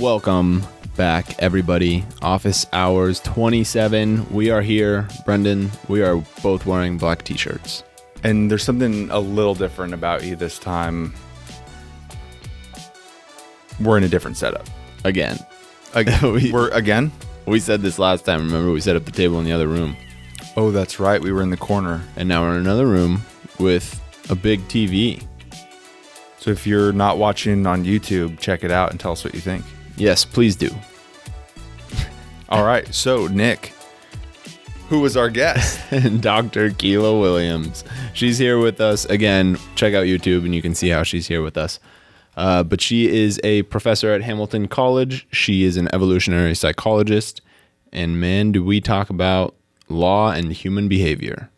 Welcome 0.00 0.64
back, 0.96 1.38
everybody. 1.42 2.04
Office 2.22 2.66
hours 2.72 3.20
27. 3.20 4.30
We 4.30 4.50
are 4.50 4.62
here. 4.62 5.06
Brendan, 5.26 5.70
we 5.88 6.02
are 6.02 6.16
both 6.42 6.64
wearing 6.64 6.96
black 6.96 7.22
t 7.22 7.36
shirts. 7.36 7.84
And 8.24 8.50
there's 8.50 8.62
something 8.64 9.10
a 9.10 9.20
little 9.20 9.54
different 9.54 9.92
about 9.92 10.24
you 10.24 10.36
this 10.36 10.58
time. 10.58 11.12
We're 13.78 13.98
in 13.98 14.04
a 14.04 14.08
different 14.08 14.38
setup. 14.38 14.66
Again. 15.04 15.38
Again, 15.94 16.32
We- 16.32 16.50
we're 16.50 16.70
again. 16.70 17.12
We 17.46 17.60
said 17.60 17.82
this 17.82 17.98
last 17.98 18.24
time. 18.24 18.46
Remember, 18.46 18.70
we 18.72 18.80
set 18.80 18.96
up 18.96 19.04
the 19.04 19.10
table 19.10 19.38
in 19.38 19.44
the 19.44 19.52
other 19.52 19.68
room. 19.68 19.96
Oh, 20.56 20.70
that's 20.70 20.98
right. 20.98 21.20
We 21.20 21.30
were 21.32 21.42
in 21.42 21.50
the 21.50 21.56
corner. 21.56 22.02
And 22.16 22.26
now 22.28 22.42
we're 22.42 22.52
in 22.54 22.60
another 22.60 22.86
room 22.86 23.22
with 23.58 24.00
a 24.30 24.34
big 24.34 24.60
TV. 24.68 25.22
So 26.38 26.50
if 26.50 26.66
you're 26.66 26.92
not 26.92 27.18
watching 27.18 27.66
on 27.66 27.84
YouTube, 27.84 28.38
check 28.38 28.64
it 28.64 28.70
out 28.70 28.90
and 28.92 28.98
tell 28.98 29.12
us 29.12 29.24
what 29.24 29.34
you 29.34 29.40
think. 29.40 29.62
Yes, 30.00 30.24
please 30.24 30.56
do. 30.56 30.70
All 32.48 32.64
right. 32.64 32.92
So 32.94 33.26
Nick, 33.26 33.74
who 34.88 35.00
was 35.00 35.16
our 35.16 35.28
guest? 35.28 35.78
Dr. 36.20 36.70
Keelah 36.70 37.20
Williams. 37.20 37.84
She's 38.14 38.38
here 38.38 38.58
with 38.58 38.80
us 38.80 39.04
again. 39.04 39.58
Check 39.74 39.92
out 39.94 40.06
YouTube 40.06 40.44
and 40.44 40.54
you 40.54 40.62
can 40.62 40.74
see 40.74 40.88
how 40.88 41.02
she's 41.02 41.28
here 41.28 41.42
with 41.42 41.56
us. 41.58 41.78
Uh, 42.36 42.62
but 42.62 42.80
she 42.80 43.08
is 43.08 43.38
a 43.44 43.62
professor 43.64 44.10
at 44.12 44.22
Hamilton 44.22 44.68
College. 44.68 45.28
She 45.32 45.64
is 45.64 45.76
an 45.76 45.88
evolutionary 45.92 46.54
psychologist. 46.54 47.42
And 47.92 48.18
man, 48.18 48.52
do 48.52 48.64
we 48.64 48.80
talk 48.80 49.10
about 49.10 49.54
law 49.90 50.30
and 50.30 50.50
human 50.50 50.88
behavior. 50.88 51.50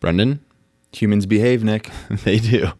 Brendan? 0.00 0.40
Humans 0.92 1.26
behave, 1.26 1.64
Nick. 1.64 1.90
they 2.10 2.38
do. 2.38 2.72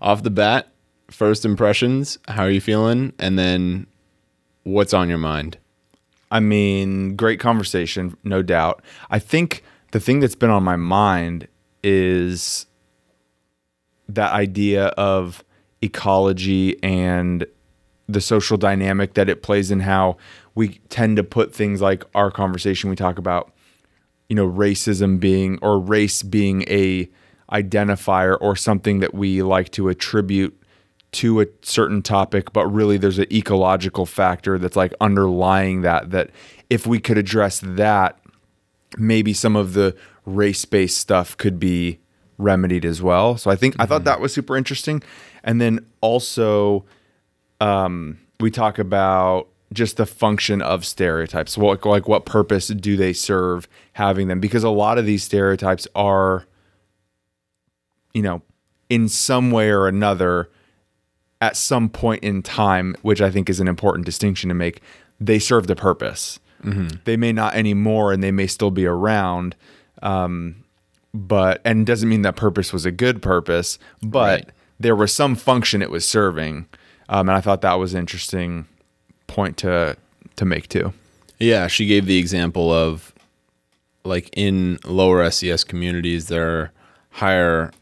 Off 0.00 0.22
the 0.22 0.30
bat, 0.30 0.72
first 1.10 1.44
impressions, 1.44 2.18
how 2.28 2.44
are 2.44 2.50
you 2.50 2.60
feeling? 2.60 3.12
And 3.18 3.38
then 3.38 3.86
what's 4.64 4.94
on 4.94 5.08
your 5.08 5.18
mind? 5.18 5.58
I 6.30 6.40
mean, 6.40 7.16
great 7.16 7.40
conversation, 7.40 8.16
no 8.22 8.42
doubt. 8.42 8.82
I 9.10 9.18
think 9.18 9.64
the 9.90 10.00
thing 10.00 10.20
that's 10.20 10.34
been 10.34 10.50
on 10.50 10.62
my 10.62 10.76
mind 10.76 11.48
is 11.82 12.66
that 14.08 14.32
idea 14.32 14.86
of 14.88 15.44
ecology 15.82 16.80
and 16.82 17.46
the 18.08 18.20
social 18.20 18.56
dynamic 18.56 19.14
that 19.14 19.28
it 19.28 19.42
plays 19.42 19.70
in 19.70 19.80
how 19.80 20.16
we 20.54 20.80
tend 20.88 21.16
to 21.16 21.24
put 21.24 21.54
things 21.54 21.80
like 21.80 22.04
our 22.14 22.30
conversation 22.30 22.90
we 22.90 22.96
talk 22.96 23.18
about 23.18 23.52
you 24.28 24.34
know 24.34 24.48
racism 24.48 25.18
being 25.18 25.58
or 25.62 25.78
race 25.78 26.22
being 26.22 26.62
a 26.62 27.08
identifier 27.52 28.36
or 28.40 28.56
something 28.56 29.00
that 29.00 29.14
we 29.14 29.42
like 29.42 29.70
to 29.70 29.88
attribute 29.88 30.59
to 31.12 31.40
a 31.40 31.46
certain 31.62 32.02
topic 32.02 32.52
but 32.52 32.66
really 32.66 32.96
there's 32.96 33.18
an 33.18 33.32
ecological 33.32 34.06
factor 34.06 34.58
that's 34.58 34.76
like 34.76 34.92
underlying 35.00 35.82
that 35.82 36.10
that 36.10 36.30
if 36.68 36.86
we 36.86 37.00
could 37.00 37.18
address 37.18 37.60
that 37.64 38.18
maybe 38.96 39.32
some 39.32 39.56
of 39.56 39.72
the 39.72 39.96
race-based 40.26 40.96
stuff 40.96 41.36
could 41.36 41.58
be 41.58 41.98
remedied 42.38 42.84
as 42.84 43.02
well 43.02 43.36
so 43.36 43.50
i 43.50 43.56
think 43.56 43.74
i 43.78 43.86
thought 43.86 44.04
that 44.04 44.20
was 44.20 44.32
super 44.32 44.56
interesting 44.56 45.02
and 45.42 45.60
then 45.60 45.84
also 46.00 46.84
um, 47.60 48.18
we 48.40 48.50
talk 48.50 48.78
about 48.78 49.48
just 49.72 49.96
the 49.96 50.06
function 50.06 50.62
of 50.62 50.84
stereotypes. 50.84 51.56
What 51.56 51.84
like 51.84 52.08
what 52.08 52.24
purpose 52.24 52.68
do 52.68 52.96
they 52.96 53.12
serve 53.12 53.68
having 53.92 54.28
them? 54.28 54.40
Because 54.40 54.64
a 54.64 54.70
lot 54.70 54.98
of 54.98 55.06
these 55.06 55.22
stereotypes 55.22 55.86
are, 55.94 56.46
you 58.12 58.22
know, 58.22 58.42
in 58.88 59.08
some 59.08 59.50
way 59.50 59.70
or 59.70 59.86
another, 59.86 60.50
at 61.40 61.56
some 61.56 61.88
point 61.88 62.22
in 62.22 62.42
time, 62.42 62.94
which 63.02 63.20
I 63.20 63.30
think 63.30 63.48
is 63.48 63.60
an 63.60 63.68
important 63.68 64.04
distinction 64.06 64.48
to 64.48 64.54
make, 64.54 64.80
they 65.18 65.38
served 65.38 65.70
a 65.70 65.76
purpose. 65.76 66.38
They 67.04 67.16
may 67.16 67.32
not 67.32 67.54
anymore, 67.54 68.12
and 68.12 68.22
they 68.22 68.30
may 68.30 68.46
still 68.46 68.70
be 68.70 68.84
around. 68.84 69.56
Um, 70.02 70.56
but 71.14 71.62
and 71.64 71.86
doesn't 71.86 72.08
mean 72.08 72.22
that 72.22 72.36
purpose 72.36 72.70
was 72.72 72.84
a 72.84 72.90
good 72.92 73.22
purpose, 73.22 73.78
but 74.02 74.40
Right. 74.44 74.48
there 74.78 74.94
was 74.94 75.12
some 75.12 75.34
function 75.36 75.80
it 75.82 75.90
was 75.90 76.06
serving, 76.06 76.66
um, 77.08 77.28
and 77.28 77.36
I 77.36 77.40
thought 77.40 77.62
that 77.62 77.78
was 77.78 77.94
an 77.94 78.00
interesting 78.00 78.66
point 79.26 79.56
to 79.58 79.96
to 80.36 80.44
make 80.44 80.68
too. 80.68 80.92
Yeah, 81.38 81.66
she 81.66 81.86
gave 81.86 82.04
the 82.06 82.18
example 82.18 82.70
of 82.72 83.12
like 84.04 84.28
in 84.36 84.78
lower 84.84 85.28
SES 85.30 85.64
communities, 85.64 86.26
there 86.28 86.48
are 86.60 86.72
higher, 87.10 87.72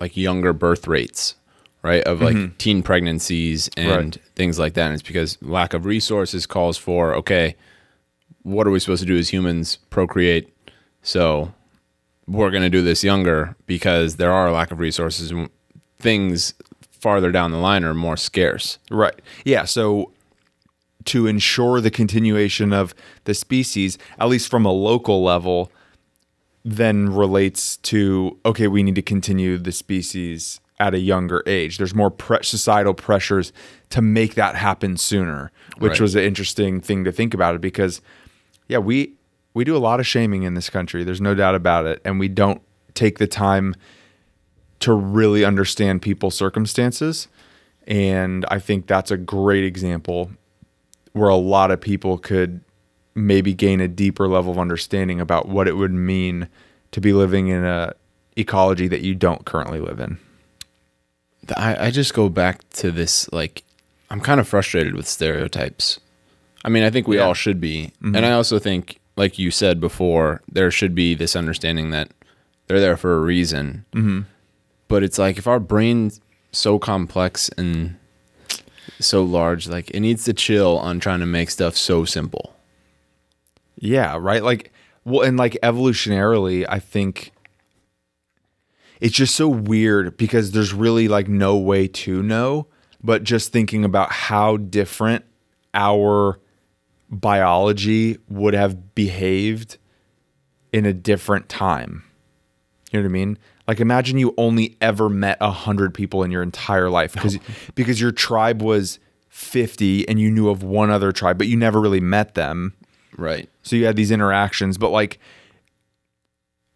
like 0.00 0.16
younger 0.16 0.52
birth 0.54 0.86
rates, 0.88 1.34
right? 1.82 2.02
Of 2.04 2.22
like 2.22 2.36
mm-hmm. 2.36 2.56
teen 2.58 2.82
pregnancies 2.82 3.68
and 3.76 4.14
Right. 4.14 4.18
things 4.36 4.58
like 4.58 4.74
that. 4.74 4.86
And 4.86 4.94
it's 4.94 5.02
because 5.02 5.40
lack 5.42 5.74
of 5.74 5.84
resources 5.84 6.46
calls 6.46 6.78
for, 6.78 7.14
okay, 7.16 7.56
what 8.42 8.66
are 8.66 8.70
we 8.70 8.78
supposed 8.78 9.02
to 9.02 9.06
do 9.06 9.16
as 9.16 9.30
humans? 9.30 9.76
Procreate. 9.90 10.52
So 11.02 11.52
we're 12.26 12.50
going 12.50 12.62
to 12.62 12.70
do 12.70 12.82
this 12.82 13.02
younger 13.02 13.56
because 13.66 14.16
there 14.16 14.32
are 14.32 14.48
a 14.48 14.52
lack 14.52 14.70
of 14.70 14.78
resources 14.78 15.30
and 15.30 15.50
things 15.98 16.54
farther 16.90 17.32
down 17.32 17.50
the 17.50 17.58
line 17.58 17.84
are 17.84 17.94
more 17.94 18.16
scarce. 18.16 18.78
Right. 18.90 19.20
Yeah. 19.44 19.64
So 19.64 20.12
to 21.06 21.26
ensure 21.26 21.80
the 21.80 21.90
continuation 21.90 22.72
of 22.72 22.94
the 23.24 23.34
species, 23.34 23.98
at 24.18 24.28
least 24.28 24.48
from 24.48 24.64
a 24.64 24.72
local 24.72 25.22
level, 25.22 25.72
then 26.64 27.12
relates 27.12 27.76
to 27.78 28.38
okay, 28.46 28.68
we 28.68 28.84
need 28.84 28.94
to 28.94 29.02
continue 29.02 29.58
the 29.58 29.72
species 29.72 30.60
at 30.82 30.94
a 30.94 30.98
younger 30.98 31.44
age. 31.46 31.78
There's 31.78 31.94
more 31.94 32.10
pre- 32.10 32.42
societal 32.42 32.92
pressures 32.92 33.52
to 33.90 34.02
make 34.02 34.34
that 34.34 34.56
happen 34.56 34.96
sooner, 34.96 35.52
which 35.78 35.92
Right. 35.92 36.00
was 36.00 36.16
an 36.16 36.24
interesting 36.24 36.80
thing 36.80 37.04
to 37.04 37.12
think 37.12 37.34
about 37.34 37.54
it 37.54 37.60
because, 37.60 38.00
yeah, 38.68 38.78
we 38.78 39.14
we 39.54 39.64
do 39.64 39.76
a 39.76 39.78
lot 39.78 40.00
of 40.00 40.06
shaming 40.06 40.42
in 40.44 40.54
this 40.54 40.70
country. 40.70 41.04
There's 41.04 41.20
no 41.20 41.34
doubt 41.34 41.54
about 41.54 41.86
it, 41.86 42.00
and 42.06 42.18
we 42.18 42.26
don't 42.26 42.62
take 42.94 43.18
the 43.18 43.26
time 43.26 43.74
to 44.80 44.92
really 44.94 45.44
understand 45.44 46.02
people's 46.02 46.34
circumstances. 46.34 47.28
And 47.86 48.44
I 48.50 48.58
think 48.58 48.86
that's 48.86 49.10
a 49.10 49.16
great 49.18 49.62
example 49.64 50.30
where 51.12 51.28
a 51.28 51.36
lot 51.36 51.70
of 51.70 51.80
people 51.80 52.16
could 52.18 52.62
maybe 53.14 53.52
gain 53.52 53.80
a 53.80 53.88
deeper 53.88 54.26
level 54.26 54.50
of 54.52 54.58
understanding 54.58 55.20
about 55.20 55.46
what 55.48 55.68
it 55.68 55.76
would 55.76 55.92
mean 55.92 56.48
to 56.92 57.00
be 57.00 57.12
living 57.12 57.48
in 57.48 57.62
a 57.64 57.92
ecology 58.36 58.88
that 58.88 59.02
you 59.02 59.14
don't 59.14 59.44
currently 59.44 59.78
live 59.78 60.00
in. 60.00 60.16
I, 61.56 61.86
I 61.86 61.90
just 61.90 62.14
go 62.14 62.28
back 62.28 62.68
to 62.74 62.90
this 62.90 63.30
like 63.32 63.62
I'm 64.10 64.20
kind 64.20 64.40
of 64.40 64.46
frustrated 64.48 64.94
with 64.94 65.06
stereotypes. 65.08 65.98
I 66.64 66.68
mean, 66.68 66.82
I 66.82 66.90
think 66.90 67.08
we 67.08 67.16
Yeah. 67.16 67.22
all 67.24 67.34
should 67.34 67.60
be. 67.60 67.92
And 68.02 68.24
I 68.24 68.32
also 68.32 68.58
think, 68.58 69.00
like 69.16 69.38
you 69.38 69.50
said 69.50 69.80
before, 69.80 70.42
there 70.50 70.70
should 70.70 70.94
be 70.94 71.14
this 71.14 71.34
understanding 71.34 71.90
that 71.90 72.10
they're 72.66 72.78
there 72.80 72.96
for 72.96 73.16
a 73.16 73.20
reason. 73.20 73.84
Mm-hmm. 73.92 74.20
But 74.88 75.02
it's 75.02 75.18
like 75.18 75.38
if 75.38 75.46
our 75.46 75.58
brain's 75.58 76.20
so 76.52 76.78
complex 76.78 77.48
and 77.56 77.96
so 79.00 79.22
large, 79.24 79.66
like 79.68 79.90
it 79.90 80.00
needs 80.00 80.24
to 80.24 80.32
chill 80.34 80.78
on 80.78 81.00
trying 81.00 81.20
to 81.20 81.26
make 81.26 81.50
stuff 81.50 81.76
so 81.76 82.04
simple. 82.04 82.54
Yeah, 83.78 84.16
right. 84.20 84.42
Like, 84.44 84.72
well, 85.04 85.22
and 85.26 85.36
like 85.36 85.56
evolutionarily, 85.62 86.64
I 86.68 86.78
think 86.78 87.31
it's 89.02 89.16
just 89.16 89.34
so 89.34 89.48
weird 89.48 90.16
because 90.16 90.52
there's 90.52 90.72
really 90.72 91.08
like 91.08 91.26
no 91.26 91.56
way 91.56 91.88
to 91.88 92.22
know. 92.22 92.68
But 93.02 93.24
just 93.24 93.52
thinking 93.52 93.84
about 93.84 94.12
how 94.12 94.56
different 94.56 95.24
our 95.74 96.38
biology 97.10 98.18
would 98.28 98.54
have 98.54 98.94
behaved 98.94 99.76
in 100.72 100.86
a 100.86 100.92
different 100.92 101.48
time. 101.48 102.04
You 102.92 103.00
know 103.00 103.02
what 103.02 103.08
I 103.08 103.12
mean? 103.12 103.38
Like 103.66 103.80
imagine 103.80 104.18
you 104.18 104.34
only 104.38 104.76
ever 104.80 105.08
met 105.08 105.36
a 105.40 105.50
hundred 105.50 105.94
people 105.94 106.22
in 106.22 106.30
your 106.30 106.42
entire 106.42 106.88
life 106.88 107.14
because 107.14 107.40
because 107.74 108.00
your 108.00 108.12
tribe 108.12 108.62
was 108.62 109.00
fifty 109.28 110.08
and 110.08 110.20
you 110.20 110.30
knew 110.30 110.48
of 110.48 110.62
one 110.62 110.90
other 110.90 111.10
tribe, 111.10 111.38
but 111.38 111.48
you 111.48 111.56
never 111.56 111.80
really 111.80 112.00
met 112.00 112.36
them. 112.36 112.74
Right. 113.18 113.48
So 113.62 113.74
you 113.74 113.84
had 113.84 113.96
these 113.96 114.12
interactions, 114.12 114.78
but 114.78 114.90
like 114.90 115.18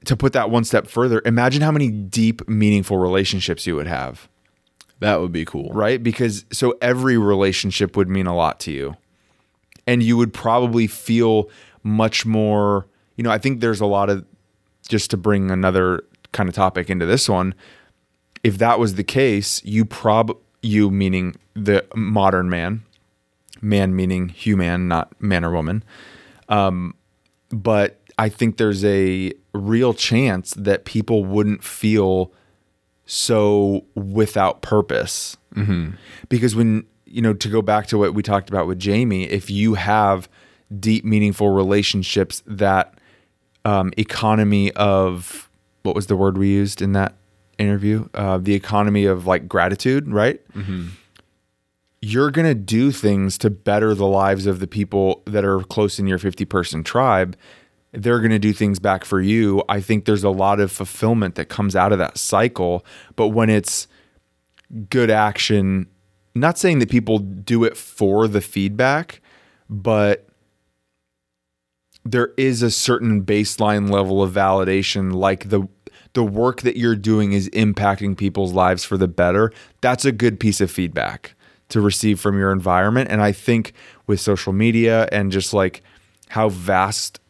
to 0.07 0.17
put 0.17 0.33
that 0.33 0.51
one 0.51 0.65
step 0.65 0.87
further, 0.87 1.21
imagine 1.25 1.63
how 1.63 1.71
many 1.71 1.91
deep, 1.91 2.49
meaningful 2.49 2.97
relationships 2.97 3.67
you 3.67 3.77
would 3.77 3.87
have, 3.87 4.29
That 5.01 5.21
would 5.21 5.33
be 5.33 5.45
cool. 5.45 5.71
right? 5.73 6.03
Because 6.03 6.45
so 6.53 6.77
every 6.81 7.19
relationship 7.19 7.97
would 7.97 8.09
mean 8.09 8.27
a 8.27 8.35
lot 8.35 8.59
to 8.61 8.73
you. 8.73 8.97
And 9.87 10.03
you 10.03 10.17
would 10.17 10.33
probably 10.33 10.87
feel 10.87 11.49
much 11.83 12.27
more, 12.27 12.87
you 13.17 13.23
know, 13.23 13.31
I 13.31 13.39
think 13.39 13.61
there's 13.61 13.81
a 13.81 13.87
lot 13.87 14.11
of 14.11 14.25
just 14.89 15.11
to 15.11 15.17
bring 15.17 15.51
another 15.51 16.03
kind 16.33 16.49
of 16.49 16.55
topic 16.55 16.91
into 16.91 17.07
this 17.07 17.29
one, 17.29 17.55
if 18.43 18.59
that 18.59 18.79
was 18.79 18.95
the 18.95 19.05
case, 19.05 19.65
you 19.65 19.85
prob 19.85 20.37
you 20.63 20.91
meaning 20.91 21.37
the 21.55 21.85
modern 21.95 22.49
man, 22.49 22.83
man 23.61 23.95
meaning 23.95 24.29
human, 24.29 24.89
not 24.89 25.21
man 25.21 25.45
or 25.45 25.51
woman. 25.51 25.83
Um, 26.49 26.95
but 27.51 28.01
I 28.19 28.29
think 28.29 28.57
there's 28.57 28.85
a 28.85 29.33
real 29.53 29.95
chance 29.95 30.55
that 30.55 30.85
people 30.85 31.25
wouldn't 31.25 31.63
feel 31.63 32.33
so 33.05 33.85
without 33.95 34.63
purpose. 34.63 35.37
Because 36.29 36.55
when 36.55 36.87
you 37.07 37.23
know, 37.23 37.33
to 37.33 37.49
go 37.49 37.63
back 37.63 37.87
to 37.87 37.99
what 37.99 38.13
we 38.13 38.23
talked 38.23 38.51
about 38.51 38.67
with 38.67 38.79
Jamie, 38.79 39.25
if 39.25 39.49
you 39.49 39.75
have 39.75 40.29
deep, 40.79 41.05
meaningful 41.05 41.51
relationships, 41.51 42.43
that 42.47 42.99
um, 43.65 43.93
economy 43.97 44.73
of 44.73 45.49
what 45.83 45.95
was 45.95 46.09
the 46.09 46.17
word 46.17 46.37
we 46.37 46.49
used 46.49 46.83
in 46.83 46.93
that 46.93 47.15
interview? 47.59 48.09
Uh, 48.13 48.39
the 48.39 48.55
economy 48.55 49.07
of 49.07 49.27
like 49.27 49.49
gratitude, 49.49 50.13
right? 50.13 50.47
Mm-hmm. 50.53 50.89
You're 52.03 52.31
going 52.31 52.47
to 52.47 52.55
do 52.55 52.91
things 52.91 53.39
to 53.39 53.51
better 53.51 53.95
the 53.95 54.07
lives 54.07 54.47
of 54.47 54.61
the 54.61 54.67
people 54.67 55.23
that 55.25 55.45
are 55.45 55.61
close 55.63 55.99
in 55.99 56.07
your 56.07 56.19
50 56.19 56.45
person 56.45 56.85
tribe. 56.85 57.37
They're 57.93 58.19
going 58.19 58.31
to 58.31 58.39
do 58.39 58.53
things 58.53 58.79
back 58.79 59.05
for 59.05 59.21
you. 59.21 59.63
I 59.69 59.81
think 59.81 60.05
there's 60.05 60.25
a 60.25 60.31
lot 60.31 60.61
of 60.61 60.71
fulfillment 60.71 61.37
that 61.37 61.49
comes 61.49 61.75
out 61.75 61.93
of 61.93 61.99
that 61.99 62.19
cycle. 62.19 62.85
But 63.15 63.29
when 63.29 63.49
it's 63.49 63.89
good 64.91 65.11
action, 65.11 65.87
not 66.35 66.59
saying 66.59 66.81
that 66.81 66.91
people 66.91 67.19
do 67.19 67.65
it 67.65 67.77
for 67.77 68.29
the 68.29 68.41
feedback, 68.41 69.23
but 69.71 70.27
there 72.05 72.33
is 72.37 72.63
a 72.63 72.71
certain 72.71 73.23
baseline 73.25 73.91
level 73.91 74.23
of 74.23 74.33
validation 74.33 75.13
like 75.13 75.49
the 75.49 75.69
the 76.13 76.23
work 76.25 76.63
that 76.63 76.77
you're 76.77 76.97
doing 76.97 77.33
is 77.33 77.51
impacting 77.51 78.17
people's 78.17 78.53
lives 78.53 78.85
for 78.85 78.97
the 78.97 79.09
better 79.09 79.53
that's 79.81 80.05
a 80.05 80.13
good 80.13 80.39
piece 80.39 80.61
of 80.61 80.71
feedback 80.71 81.35
to 81.69 81.81
receive 81.81 82.21
from 82.21 82.39
your 82.39 82.53
environment 82.53 83.11
and 83.11 83.21
i 83.21 83.33
think 83.33 83.73
with 84.07 84.21
social 84.21 84.53
media 84.53 85.09
and 85.11 85.33
just 85.33 85.53
like 85.53 85.83
how 86.29 86.49
vast 86.49 87.21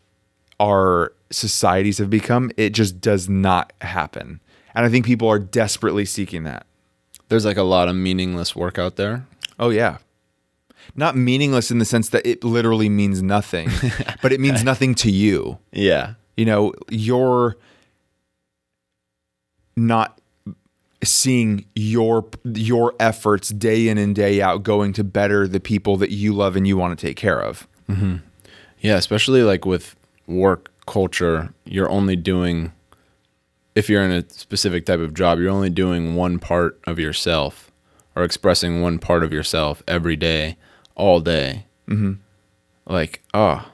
our 0.61 1.13
societies 1.31 1.99
have 1.99 2.11
become 2.11 2.51
it 2.57 2.71
just 2.71 3.01
does 3.01 3.29
not 3.29 3.73
happen 3.81 4.41
and 4.75 4.87
i 4.87 4.89
think 4.89 5.05
people 5.05 5.29
are 5.29 5.39
desperately 5.39 6.05
seeking 6.05 6.45
that 6.45 6.67
There's 7.29 7.45
like 7.45 7.57
a 7.57 7.63
lot 7.63 7.89
of 7.89 7.97
meaningless 7.97 8.55
work 8.55 8.79
out 8.79 8.95
there. 8.97 9.27
Oh 9.59 9.71
yeah. 9.71 9.99
Not 10.95 11.17
meaningless 11.17 11.71
in 11.73 11.79
the 11.79 11.85
sense 11.85 12.11
that 12.11 12.25
it 12.25 12.45
literally 12.45 12.89
means 12.89 13.21
nothing, 13.23 13.69
but 14.23 14.33
it 14.33 14.39
means 14.39 14.63
nothing 14.63 14.95
to 14.97 15.11
you. 15.11 15.59
Yeah. 15.73 16.15
You 16.37 16.45
know, 16.45 16.73
you're 16.89 17.57
not 19.77 20.21
seeing 21.03 21.65
your 21.75 22.25
your 22.45 22.95
efforts 23.01 23.49
day 23.49 23.89
in 23.89 23.99
and 23.99 24.15
day 24.15 24.41
out 24.41 24.63
going 24.63 24.93
to 24.95 25.03
better 25.05 25.49
the 25.49 25.61
people 25.61 25.97
that 25.97 26.11
you 26.11 26.33
love 26.33 26.55
and 26.57 26.67
you 26.67 26.77
want 26.77 26.97
to 26.97 27.07
take 27.07 27.17
care 27.17 27.41
of. 27.43 27.67
Mm-hmm. 27.89 28.17
Yeah, 28.81 28.97
especially 28.97 29.43
like 29.43 29.67
with 29.67 29.97
work 30.27 30.73
culture, 30.87 31.53
you're 31.65 31.91
only 31.91 32.17
doing 32.17 32.73
if 33.75 33.91
you're 33.91 34.03
in 34.03 34.11
a 34.11 34.29
specific 34.31 34.87
type 34.87 35.01
of 35.01 35.13
job, 35.13 35.39
you're 35.39 35.51
only 35.51 35.69
doing 35.71 36.15
one 36.15 36.39
part 36.39 36.81
of 36.87 36.99
yourself 36.99 37.71
or 38.15 38.23
expressing 38.25 38.81
one 38.81 38.99
part 38.99 39.23
of 39.23 39.33
yourself 39.35 39.83
every 39.87 40.17
day, 40.17 40.57
all 40.95 41.21
day. 41.21 41.67
Mm-hmm. 41.89 42.13
Like, 42.87 43.21
oh, 43.35 43.71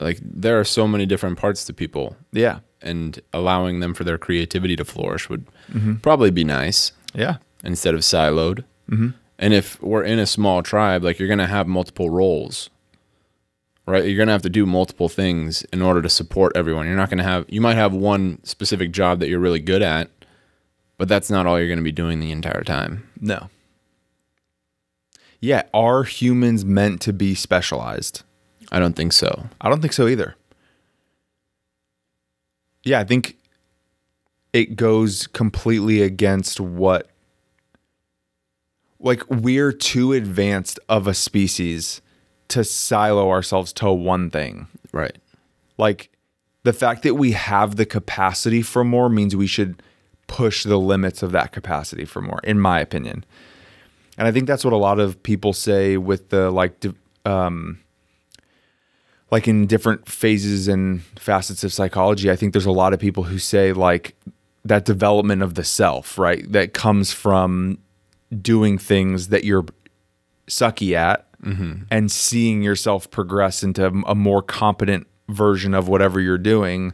like 0.00 0.18
there 0.22 0.58
are 0.58 0.64
so 0.64 0.88
many 0.88 1.06
different 1.06 1.38
parts 1.38 1.64
to 1.66 1.72
people, 1.72 2.16
Yeah. 2.32 2.60
and 2.82 3.20
allowing 3.32 3.78
them 3.78 3.94
for 3.94 4.02
their 4.02 4.18
creativity 4.18 4.74
to 4.76 4.84
flourish 4.84 5.28
would 5.28 5.46
probably 6.02 6.32
be 6.32 6.42
nice 6.44 6.90
Yeah. 7.14 7.36
instead 7.62 7.94
of 7.94 8.00
siloed. 8.00 8.64
Mm-hmm. 8.90 9.10
And 9.38 9.54
if 9.54 9.80
we're 9.80 10.02
in 10.02 10.18
a 10.18 10.26
small 10.26 10.62
tribe, 10.64 11.04
like 11.04 11.20
you're 11.20 11.28
going 11.28 11.38
to 11.38 11.46
have 11.46 11.68
multiple 11.68 12.10
roles, 12.10 12.70
right? 13.88 14.04
You're 14.04 14.16
going 14.16 14.28
to 14.28 14.32
have 14.32 14.42
to 14.42 14.50
do 14.50 14.66
multiple 14.66 15.08
things 15.08 15.62
in 15.72 15.80
order 15.80 16.02
to 16.02 16.08
support 16.08 16.52
everyone. 16.56 16.86
You're 16.86 16.96
not 16.96 17.08
going 17.08 17.18
to 17.18 17.24
have, 17.24 17.46
you 17.48 17.60
might 17.60 17.76
have 17.76 17.92
one 17.92 18.38
specific 18.44 18.92
job 18.92 19.20
that 19.20 19.28
you're 19.28 19.38
really 19.38 19.60
good 19.60 19.82
at, 19.82 20.10
but 20.98 21.08
that's 21.08 21.30
not 21.30 21.46
all 21.46 21.58
you're 21.58 21.68
going 21.68 21.78
to 21.78 21.82
be 21.82 21.92
doing 21.92 22.20
the 22.20 22.30
entire 22.30 22.62
time. 22.62 23.08
No. 23.20 23.48
Yeah, 25.40 25.62
are 25.72 26.02
humans 26.02 26.64
meant 26.64 27.00
to 27.02 27.12
be 27.12 27.34
specialized? 27.34 28.22
I 28.70 28.78
don't 28.78 28.94
think 28.94 29.12
so. 29.12 29.46
I 29.60 29.70
don't 29.70 29.80
think 29.80 29.92
so 29.92 30.06
either. 30.06 30.34
Yeah, 32.82 33.00
I 33.00 33.04
think 33.04 33.36
it 34.52 34.76
goes 34.76 35.26
completely 35.28 36.02
against 36.02 36.60
what 36.60 37.10
like 39.00 39.22
we're 39.30 39.72
too 39.72 40.12
advanced 40.12 40.80
of 40.88 41.06
a 41.06 41.14
species 41.14 42.02
to 42.48 42.64
silo 42.64 43.30
ourselves 43.30 43.72
to 43.74 43.92
one 43.92 44.30
thing. 44.30 44.66
Right. 44.92 45.16
Like 45.76 46.10
the 46.64 46.72
fact 46.72 47.02
that 47.02 47.14
we 47.14 47.32
have 47.32 47.76
the 47.76 47.86
capacity 47.86 48.62
for 48.62 48.84
more 48.84 49.08
means 49.08 49.36
we 49.36 49.46
should 49.46 49.82
push 50.26 50.64
the 50.64 50.78
limits 50.78 51.22
of 51.22 51.32
that 51.32 51.52
capacity 51.52 52.04
for 52.04 52.20
more 52.20 52.40
in 52.44 52.60
my 52.60 52.80
opinion. 52.80 53.24
And 54.18 54.26
I 54.26 54.32
think 54.32 54.46
that's 54.46 54.64
what 54.64 54.74
a 54.74 54.78
lot 54.78 54.98
of 54.98 55.22
people 55.22 55.52
say 55.52 55.96
with 55.96 56.30
the 56.30 56.50
like 56.50 56.84
um 57.24 57.80
like 59.30 59.46
in 59.46 59.66
different 59.66 60.08
phases 60.08 60.68
and 60.68 61.02
facets 61.16 61.62
of 61.62 61.72
psychology, 61.72 62.30
I 62.30 62.36
think 62.36 62.52
there's 62.52 62.66
a 62.66 62.70
lot 62.70 62.92
of 62.94 62.98
people 62.98 63.24
who 63.24 63.38
say 63.38 63.72
like 63.72 64.16
that 64.64 64.84
development 64.84 65.42
of 65.42 65.54
the 65.54 65.64
self, 65.64 66.18
right? 66.18 66.50
That 66.50 66.72
comes 66.72 67.12
from 67.12 67.78
doing 68.42 68.78
things 68.78 69.28
that 69.28 69.44
you're 69.44 69.66
sucky 70.48 70.94
at 70.94 71.27
Mm-hmm. 71.42 71.84
and 71.90 72.10
seeing 72.10 72.62
yourself 72.62 73.10
progress 73.12 73.62
into 73.62 73.86
a 73.86 74.14
more 74.16 74.42
competent 74.42 75.06
version 75.28 75.72
of 75.72 75.86
whatever 75.86 76.20
you're 76.20 76.36
doing. 76.36 76.92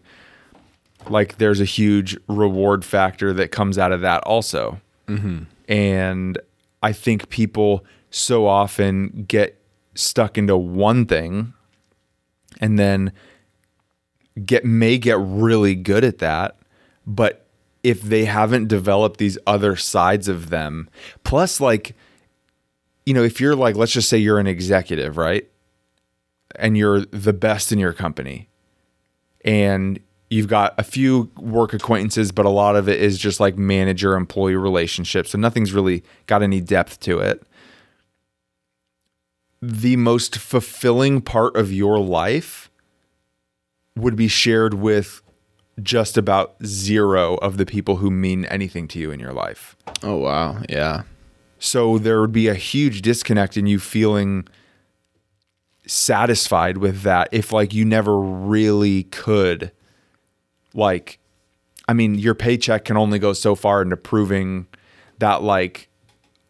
Like 1.08 1.38
there's 1.38 1.60
a 1.60 1.64
huge 1.64 2.16
reward 2.28 2.84
factor 2.84 3.32
that 3.32 3.52
comes 3.52 3.78
out 3.78 3.90
of 3.90 4.02
that 4.02 4.22
also. 4.24 4.80
Mm-hmm. 5.08 5.44
And 5.68 6.38
I 6.82 6.92
think 6.92 7.30
people 7.30 7.84
so 8.10 8.46
often 8.46 9.24
get 9.26 9.58
stuck 9.94 10.36
into 10.38 10.56
one 10.56 11.06
thing 11.06 11.52
and 12.60 12.78
then 12.78 13.12
get 14.44 14.64
may 14.64 14.98
get 14.98 15.16
really 15.18 15.74
good 15.74 16.04
at 16.04 16.18
that 16.18 16.56
but 17.06 17.46
if 17.82 18.02
they 18.02 18.24
haven't 18.24 18.68
developed 18.68 19.18
these 19.18 19.38
other 19.46 19.76
sides 19.76 20.28
of 20.28 20.50
them 20.50 20.88
plus 21.22 21.60
like 21.60 21.94
you 23.06 23.14
know 23.14 23.22
if 23.22 23.40
you're 23.40 23.56
like 23.56 23.76
let's 23.76 23.92
just 23.92 24.08
say 24.08 24.18
you're 24.18 24.38
an 24.38 24.46
executive 24.46 25.16
right 25.16 25.48
and 26.56 26.76
you're 26.76 27.00
the 27.06 27.32
best 27.32 27.72
in 27.72 27.78
your 27.78 27.92
company 27.92 28.48
and 29.44 30.00
you've 30.30 30.48
got 30.48 30.74
a 30.78 30.84
few 30.84 31.30
work 31.36 31.72
acquaintances 31.72 32.32
but 32.32 32.46
a 32.46 32.50
lot 32.50 32.76
of 32.76 32.88
it 32.88 33.00
is 33.00 33.18
just 33.18 33.40
like 33.40 33.56
manager 33.56 34.16
employee 34.16 34.56
relationships 34.56 35.30
so 35.30 35.38
nothing's 35.38 35.72
really 35.72 36.02
got 36.26 36.42
any 36.42 36.60
depth 36.60 37.00
to 37.00 37.18
it 37.18 37.42
the 39.60 39.96
most 39.96 40.36
fulfilling 40.36 41.20
part 41.20 41.56
of 41.56 41.72
your 41.72 41.98
life 41.98 42.70
would 43.96 44.16
be 44.16 44.28
shared 44.28 44.74
with 44.74 45.22
just 45.82 46.16
about 46.16 46.54
zero 46.64 47.36
of 47.36 47.56
the 47.56 47.66
people 47.66 47.96
who 47.96 48.10
mean 48.10 48.44
anything 48.46 48.86
to 48.88 48.98
you 48.98 49.10
in 49.10 49.18
your 49.18 49.32
life. 49.32 49.76
Oh, 50.02 50.16
wow. 50.16 50.62
Yeah. 50.68 51.02
So 51.64 51.96
there 51.96 52.20
would 52.20 52.30
be 52.30 52.48
a 52.48 52.54
huge 52.54 53.00
disconnect 53.00 53.56
in 53.56 53.66
you 53.66 53.78
feeling 53.78 54.46
satisfied 55.86 56.76
with 56.76 57.00
that 57.02 57.30
if 57.32 57.52
like 57.52 57.72
you 57.72 57.86
never 57.86 58.20
really 58.20 59.04
could. 59.04 59.72
Like 60.74 61.18
I 61.88 61.94
mean 61.94 62.16
your 62.16 62.34
paycheck 62.34 62.84
can 62.84 62.98
only 62.98 63.18
go 63.18 63.32
so 63.32 63.54
far 63.54 63.80
into 63.80 63.96
proving 63.96 64.66
that 65.20 65.42
like 65.42 65.88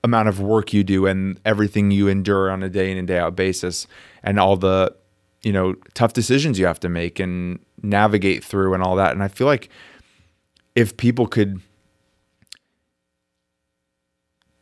amount 0.02 0.28
of 0.28 0.40
work 0.40 0.72
you 0.72 0.82
do 0.82 1.06
and 1.06 1.38
everything 1.44 1.92
you 1.92 2.08
endure 2.08 2.50
on 2.50 2.64
a 2.64 2.68
day 2.68 2.90
in 2.90 2.98
and 2.98 3.06
day 3.06 3.18
out 3.18 3.36
basis 3.36 3.86
and 4.24 4.40
all 4.40 4.56
the 4.56 4.96
you 5.44 5.52
know 5.52 5.76
tough 5.94 6.12
decisions 6.12 6.58
you 6.58 6.66
have 6.66 6.80
to 6.80 6.88
make 6.88 7.20
and 7.20 7.60
navigate 7.82 8.42
through 8.42 8.74
and 8.74 8.82
all 8.82 8.96
that. 8.96 9.12
And 9.12 9.22
I 9.22 9.28
feel 9.28 9.46
like 9.46 9.68
if 10.74 10.96
people 10.96 11.28
could 11.28 11.60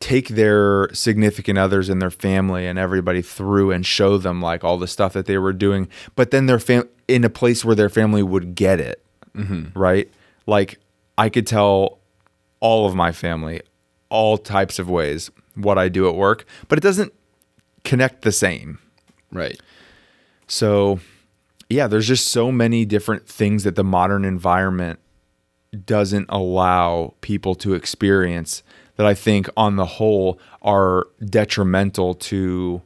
take 0.02 0.28
their 0.28 0.92
significant 0.92 1.58
others 1.58 1.88
and 1.88 2.02
their 2.02 2.10
family 2.10 2.66
and 2.66 2.78
everybody 2.78 3.22
through 3.22 3.70
and 3.70 3.86
show 3.86 4.18
them 4.18 4.42
like 4.42 4.64
all 4.64 4.76
the 4.76 4.88
stuff 4.88 5.12
that 5.12 5.26
they 5.26 5.38
were 5.38 5.52
doing 5.52 5.88
but 6.16 6.32
then 6.32 6.46
their 6.46 6.58
fam 6.58 6.88
in 7.06 7.22
a 7.22 7.30
place 7.30 7.64
where 7.64 7.76
their 7.76 7.88
family 7.88 8.22
would 8.22 8.54
get 8.54 8.80
it 8.80 9.04
mm-hmm. 9.34 9.78
right? 9.78 10.10
Like 10.46 10.78
i 11.16 11.28
could 11.28 11.46
tell 11.46 11.98
all 12.60 12.86
of 12.86 12.94
my 12.94 13.12
family 13.12 13.62
all 14.08 14.36
types 14.38 14.78
of 14.78 14.90
ways 14.90 15.30
what 15.54 15.78
i 15.78 15.88
do 15.88 16.08
at 16.08 16.14
work 16.14 16.46
but 16.68 16.78
it 16.78 16.82
doesn't 16.82 17.12
connect 17.84 18.22
the 18.22 18.32
same. 18.32 18.78
Right. 19.30 19.58
so, 20.46 21.00
yeah, 21.70 21.86
there's 21.86 22.06
just 22.06 22.26
so 22.28 22.52
many 22.52 22.84
different 22.84 23.26
things 23.26 23.64
that 23.64 23.76
the 23.76 23.84
modern 23.84 24.26
environment 24.26 24.98
doesn't 25.86 26.26
allow 26.28 27.14
people 27.22 27.54
to 27.54 27.72
experience 27.72 28.62
that 28.96 29.06
I 29.06 29.14
think 29.14 29.48
on 29.56 29.76
the 29.76 29.86
whole 29.86 30.38
are 30.62 31.06
detrimental 31.24 32.14
to 32.14 32.82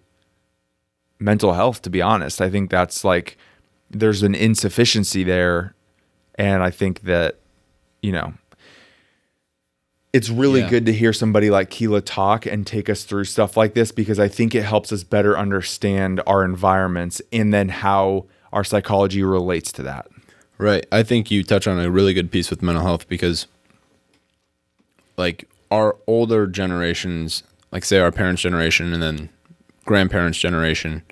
mental 1.18 1.54
health 1.54 1.82
to 1.82 1.90
be 1.90 2.02
honest. 2.02 2.40
I 2.40 2.50
think 2.50 2.70
that's 2.70 3.04
like 3.04 3.36
there's 3.90 4.22
an 4.22 4.34
insufficiency 4.34 5.25
there 5.25 5.75
and 6.36 6.62
I 6.62 6.70
think 6.70 7.02
that 7.02 7.36
you 8.02 8.12
know 8.12 8.34
it's 10.12 10.30
really 10.30 10.60
Yeah. 10.60 10.70
good 10.70 10.86
to 10.86 10.92
hear 10.92 11.12
somebody 11.12 11.50
like 11.50 11.70
Keelah 11.70 12.02
talk 12.04 12.46
and 12.46 12.66
take 12.66 12.88
us 12.88 13.04
through 13.04 13.25
stuff 13.25 13.56
like 13.56 13.75
this 13.75 13.92
because 13.92 14.18
I 14.18 14.28
think 14.28 14.54
it 14.54 14.64
helps 14.64 14.90
us 14.92 15.04
better 15.04 15.36
understand 15.36 16.22
our 16.26 16.42
environments 16.44 17.20
and 17.32 17.52
then 17.52 17.68
how 17.68 18.25
our 18.52 18.64
psychology 18.64 19.22
relates 19.22 19.70
to 19.72 19.82
that. 19.82 20.06
Right. 20.56 20.86
I 20.90 21.02
think 21.02 21.30
you 21.30 21.42
touch 21.42 21.66
on 21.66 21.78
a 21.78 21.90
really 21.90 22.14
good 22.14 22.30
piece 22.30 22.48
with 22.48 22.62
mental 22.62 22.82
health 22.82 23.06
because, 23.08 23.46
like, 25.18 25.46
our 25.70 25.96
older 26.06 26.46
generations, 26.46 27.42
like, 27.73 27.85
say, 27.85 27.99
our 27.99 28.12
parents' 28.12 28.42
generation 28.42 28.92
and 28.92 29.02
then 29.02 29.28
grandparents' 29.85 30.38
generation, 30.38 31.02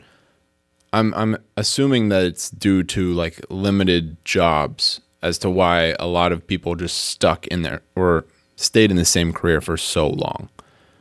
I'm, 0.93 1.13
I'm 1.15 1.37
assuming 1.57 2.09
that 2.11 2.25
it's 2.25 2.51
due 2.51 2.83
to, 2.85 3.13
like, 3.13 3.41
limited 3.51 4.23
jobs 4.25 5.01
as 5.23 5.39
to 5.39 5.51
why 5.51 5.95
a 5.99 6.07
lot 6.07 6.33
of 6.33 6.47
people 6.47 6.75
just 6.75 7.05
stuck 7.05 7.47
in 7.49 7.63
there 7.63 7.83
or 7.97 8.27
stayed 8.57 8.91
in 8.91 8.97
the 8.97 9.05
same 9.05 9.33
career 9.33 9.61
for 9.61 9.77
so 9.77 10.09
long. 10.09 10.49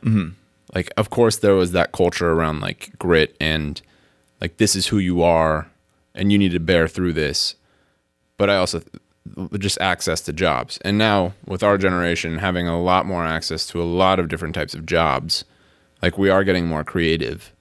Mm-hmm. 0.02 0.30
Like, 0.74 0.92
of 0.96 1.10
course, 1.10 1.36
there 1.36 1.54
was 1.54 1.72
that 1.72 1.92
culture 1.92 2.32
around, 2.32 2.60
like, 2.60 2.90
grit 2.98 3.36
and, 3.40 3.80
like, 4.40 4.56
this 4.56 4.74
is 4.74 4.88
who 4.88 4.98
you 4.98 5.22
are 5.22 5.68
and 6.14 6.32
you 6.32 6.38
need 6.38 6.52
to 6.52 6.60
bear 6.60 6.88
through 6.88 7.12
this 7.12 7.54
but 8.36 8.50
I 8.50 8.56
also 8.56 8.82
just 9.58 9.80
access 9.80 10.20
to 10.22 10.32
jobs. 10.32 10.78
And 10.84 10.98
now 10.98 11.34
with 11.46 11.62
our 11.62 11.78
generation 11.78 12.38
having 12.38 12.68
a 12.68 12.80
lot 12.80 13.06
more 13.06 13.24
access 13.24 13.66
to 13.68 13.80
a 13.80 13.84
lot 13.84 14.18
of 14.18 14.28
different 14.28 14.54
types 14.54 14.74
of 14.74 14.86
jobs, 14.86 15.44
like 16.02 16.18
we 16.18 16.30
are 16.30 16.44
getting 16.44 16.66
more 16.66 16.84
creative. 16.84 17.52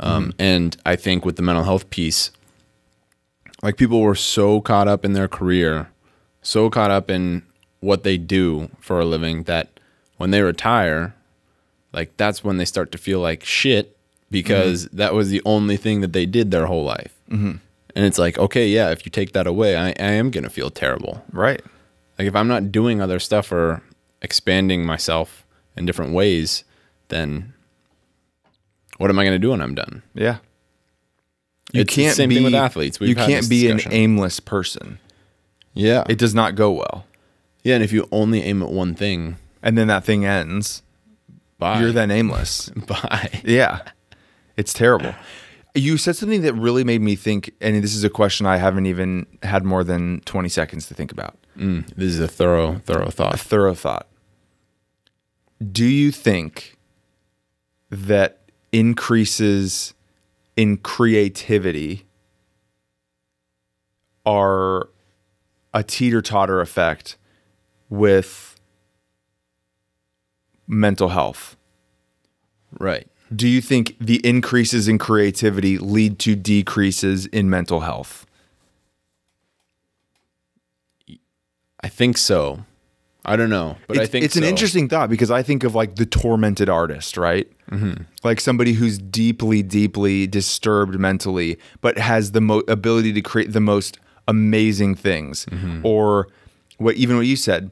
Um, 0.00 0.24
mm-hmm. 0.24 0.42
And 0.42 0.76
I 0.84 0.96
think 0.96 1.24
with 1.24 1.36
the 1.36 1.42
mental 1.42 1.64
health 1.64 1.90
piece, 1.90 2.30
like 3.62 3.76
people 3.76 4.00
were 4.00 4.14
so 4.14 4.60
caught 4.60 4.88
up 4.88 5.04
in 5.04 5.14
their 5.14 5.28
career, 5.28 5.88
so 6.42 6.70
caught 6.70 6.90
up 6.90 7.10
in 7.10 7.42
what 7.80 8.04
they 8.04 8.18
do 8.18 8.70
for 8.78 9.00
a 9.00 9.04
living 9.04 9.44
that 9.44 9.80
when 10.16 10.30
they 10.30 10.42
retire, 10.42 11.14
like 11.92 12.16
that's 12.16 12.44
when 12.44 12.58
they 12.58 12.64
start 12.64 12.92
to 12.92 12.98
feel 12.98 13.20
like 13.20 13.44
shit 13.44 13.96
because 14.30 14.86
mm-hmm. 14.86 14.96
that 14.98 15.14
was 15.14 15.30
the 15.30 15.42
only 15.44 15.76
thing 15.76 16.00
that 16.00 16.12
they 16.12 16.26
did 16.26 16.50
their 16.50 16.66
whole 16.66 16.84
life. 16.84 17.14
Mm-hmm. 17.30 17.56
And 17.98 18.06
it's 18.06 18.16
like, 18.16 18.38
okay, 18.38 18.68
yeah, 18.68 18.90
if 18.92 19.04
you 19.04 19.10
take 19.10 19.32
that 19.32 19.48
away, 19.48 19.76
I, 19.76 19.88
I 19.88 20.12
am 20.12 20.30
going 20.30 20.44
to 20.44 20.50
feel 20.50 20.70
terrible. 20.70 21.24
Right. 21.32 21.60
Like 22.16 22.28
if 22.28 22.36
I'm 22.36 22.46
not 22.46 22.70
doing 22.70 23.00
other 23.00 23.18
stuff 23.18 23.50
or 23.50 23.82
expanding 24.22 24.86
myself 24.86 25.44
in 25.76 25.84
different 25.84 26.12
ways, 26.12 26.62
then 27.08 27.54
what 28.98 29.10
am 29.10 29.18
I 29.18 29.24
going 29.24 29.34
to 29.34 29.40
do 29.40 29.50
when 29.50 29.60
I'm 29.60 29.74
done? 29.74 30.04
Yeah. 30.14 30.36
It's 31.74 31.96
the 31.96 32.10
same 32.10 32.30
thing 32.30 32.44
with 32.44 32.54
athletes. 32.54 33.00
We've 33.00 33.08
you 33.08 33.16
can't 33.16 33.48
be 33.48 33.68
an 33.68 33.80
aimless 33.90 34.38
person. 34.38 35.00
Yeah. 35.74 36.04
It 36.08 36.18
does 36.18 36.36
not 36.36 36.54
go 36.54 36.70
well. 36.70 37.04
yeah. 37.64 37.74
And 37.74 37.82
if 37.82 37.90
you 37.90 38.06
only 38.12 38.42
aim 38.44 38.62
at 38.62 38.70
one 38.70 38.94
thing, 38.94 39.38
And 39.60 39.76
then 39.76 39.88
that 39.88 40.04
thing 40.04 40.24
ends. 40.24 40.84
bye. 41.58 41.80
You're 41.80 41.90
then 41.90 42.12
aimless. 42.12 42.68
bye. 42.86 43.40
Yeah. 43.44 43.80
It's 44.56 44.72
terrible. 44.72 45.16
You 45.78 45.96
said 45.96 46.16
something 46.16 46.42
that 46.42 46.54
really 46.54 46.82
made 46.82 47.00
me 47.00 47.14
think, 47.14 47.52
and 47.60 47.82
this 47.82 47.94
is 47.94 48.02
a 48.02 48.10
question 48.10 48.46
I 48.46 48.56
haven't 48.56 48.86
even 48.86 49.26
had 49.44 49.64
more 49.64 49.84
than 49.84 50.20
20 50.24 50.48
seconds 50.48 50.88
to 50.88 50.94
think 50.94 51.12
about. 51.12 51.38
Mm, 51.56 51.86
this 51.94 52.12
is 52.12 52.20
a 52.20 52.26
thorough, 52.26 52.80
thorough 52.84 53.10
thought. 53.10 53.34
A 53.34 53.38
thorough 53.38 53.74
thought. 53.74 54.08
Do 55.70 55.84
you 55.84 56.10
think 56.10 56.76
that 57.90 58.40
increases 58.72 59.94
in 60.56 60.78
creativity 60.78 62.06
are 64.26 64.88
a 65.72 65.84
teeter 65.84 66.20
totter 66.20 66.60
effect 66.60 67.16
with 67.88 68.56
mental 70.66 71.10
health? 71.10 71.56
Right. 72.78 73.06
Do 73.34 73.46
you 73.46 73.60
think 73.60 73.96
the 74.00 74.24
increases 74.26 74.88
in 74.88 74.98
creativity 74.98 75.78
lead 75.78 76.18
to 76.20 76.34
decreases 76.34 77.26
in 77.26 77.50
mental 77.50 77.80
health? 77.80 78.26
I 81.80 81.88
think 81.88 82.16
so. 82.16 82.64
I 83.24 83.36
don't 83.36 83.50
know, 83.50 83.76
but 83.86 83.98
I 83.98 84.06
think 84.06 84.24
it's 84.24 84.36
an 84.36 84.44
interesting 84.44 84.88
thought 84.88 85.10
because 85.10 85.30
I 85.30 85.42
think 85.42 85.62
of 85.62 85.74
like 85.74 85.96
the 85.96 86.06
tormented 86.06 86.70
artist, 86.70 87.18
right? 87.18 87.46
Mm-hmm. 87.70 88.04
Like 88.24 88.40
somebody 88.40 88.72
who's 88.72 88.96
deeply, 88.96 89.62
deeply 89.62 90.26
disturbed 90.26 90.98
mentally, 90.98 91.58
but 91.82 91.98
has 91.98 92.32
the 92.32 92.40
mo- 92.40 92.62
ability 92.68 93.12
to 93.12 93.20
create 93.20 93.52
the 93.52 93.60
most 93.60 93.98
amazing 94.28 94.94
things. 94.94 95.44
Mm-hmm. 95.46 95.84
Or 95.84 96.28
what 96.78 96.94
even 96.94 97.16
what 97.16 97.26
you 97.26 97.36
said, 97.36 97.70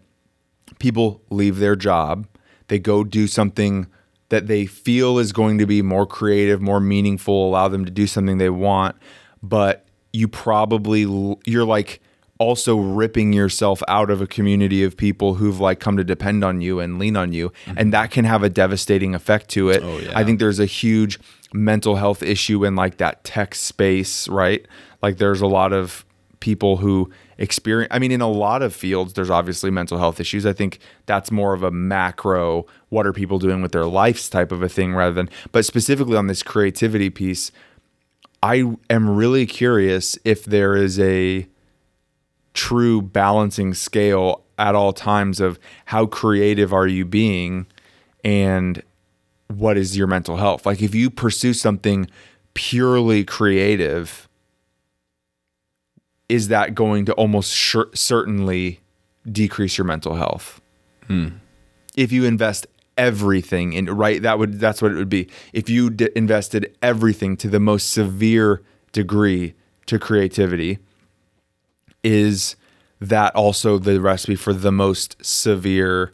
people 0.79 1.23
leave 1.31 1.59
their 1.59 1.77
job, 1.77 2.27
they 2.69 2.79
go 2.79 3.03
do 3.03 3.27
something 3.27 3.87
that 4.29 4.47
they 4.47 4.67
feel 4.67 5.19
is 5.19 5.33
going 5.33 5.59
to 5.59 5.67
be 5.67 5.83
more 5.83 6.07
creative, 6.07 6.61
more 6.61 6.81
meaningful, 6.81 7.49
allow 7.49 7.69
them 7.69 7.85
to 7.85 7.91
do 7.91 8.07
something 8.07 8.39
they 8.39 8.51
want, 8.51 8.97
but 9.43 9.87
you 10.13 10.27
probably 10.27 11.03
you're 11.45 11.65
like 11.65 12.01
also 12.39 12.77
ripping 12.77 13.33
yourself 13.33 13.83
out 13.89 14.11
of 14.11 14.21
a 14.21 14.27
community 14.27 14.83
of 14.83 14.97
people 14.97 15.35
who've 15.35 15.61
like 15.61 15.81
come 15.81 15.97
to 15.97 16.05
depend 16.05 16.45
on 16.45 16.61
you 16.61 16.81
and 16.81 16.99
lean 16.99 17.17
on 17.17 17.33
you 17.33 17.51
mm-hmm. 17.51 17.79
and 17.79 17.93
that 17.93 18.11
can 18.11 18.25
have 18.25 18.43
a 18.43 18.51
devastating 18.51 19.15
effect 19.15 19.49
to 19.49 19.71
it. 19.71 19.83
Oh, 19.83 19.99
yeah. 19.99 20.13
I 20.15 20.25
think 20.25 20.39
there's 20.39 20.61
a 20.61 20.67
huge 20.67 21.19
mental 21.53 21.97
health 21.97 22.23
issue 22.23 22.65
in 22.65 22.77
like 22.77 22.99
that 22.99 23.25
tech 23.25 23.55
space, 23.55 24.29
right? 24.29 24.67
Like 25.03 25.19
there's 25.19 25.41
a 25.41 25.47
lot 25.47 25.73
of 25.73 26.06
people 26.41 26.79
who 26.79 27.11
experience 27.39 27.89
I 27.93 27.99
mean 27.99 28.13
in 28.13 28.21
a 28.21 28.29
lot 28.29 28.63
of 28.63 28.75
fields 28.75 29.13
there's 29.15 29.31
obviously 29.31 29.71
mental 29.71 29.99
health 29.99 30.21
issues. 30.21 30.47
I 30.47 30.53
think 30.53 30.79
that's 31.07 31.31
more 31.31 31.55
of 31.55 31.63
a 31.63 31.71
macro 31.71 32.67
what 32.89 33.07
are 33.07 33.13
people 33.13 33.39
doing 33.39 33.63
with 33.63 33.73
their 33.73 33.85
lives 33.85 34.29
type 34.29 34.53
of 34.53 34.63
a 34.63 34.69
thing 34.69 34.95
rather 34.95 35.15
than 35.15 35.31
but 35.53 35.65
specifically 35.65 36.17
on 36.17 36.27
this 36.27 36.43
creativity 36.43 37.11
piece 37.11 37.53
I 38.43 38.77
am 38.91 39.17
really 39.17 39.47
curious 39.47 40.19
if 40.25 40.45
there 40.45 40.77
is 40.77 41.01
a 41.01 41.49
true 42.55 43.03
balancing 43.03 43.75
scale 43.75 44.45
at 44.59 44.75
all 44.75 44.93
times 44.93 45.41
of 45.41 45.59
how 45.87 46.07
creative 46.07 46.73
are 46.73 46.87
you 46.87 47.05
being 47.05 47.67
and 48.25 48.83
what 49.49 49.77
is 49.77 49.97
your 49.97 50.07
mental 50.07 50.37
health. 50.37 50.67
Like 50.67 50.83
if 50.83 50.95
you 50.95 51.11
pursue 51.11 51.53
something 51.53 52.09
purely 52.55 53.25
creative, 53.25 54.26
is 56.29 56.49
that 56.49 56.75
going 56.75 57.05
to 57.07 57.13
almost 57.15 57.53
sure, 57.53 57.89
certainly 57.95 58.81
decrease 59.31 59.79
your 59.79 59.85
mental 59.85 60.15
health? 60.15 60.61
Hmm. 61.07 61.29
If 61.97 62.13
you 62.13 62.25
invest 62.25 62.67
everything 62.97 63.73
in 63.73 63.87
right, 63.87 64.21
that 64.23 64.39
would 64.39 64.59
that's 64.59 64.83
what 64.83 64.93
it 64.93 64.97
would 64.97 65.09
be. 65.09 65.29
If 65.53 65.69
you 65.69 65.91
d- 65.91 66.11
invested 66.17 66.77
everything 66.83 67.37
to 67.39 67.49
the 67.49 67.61
most 67.61 67.91
severe 67.91 68.63
degree 68.93 69.55
to 69.87 69.99
creativity, 69.99 70.79
is 72.03 72.57
that 73.01 73.35
also 73.35 73.79
the 73.79 74.01
recipe 74.01 74.37
for 74.37 74.53
the 74.53 74.73
most 74.73 75.17
severe 75.25 76.13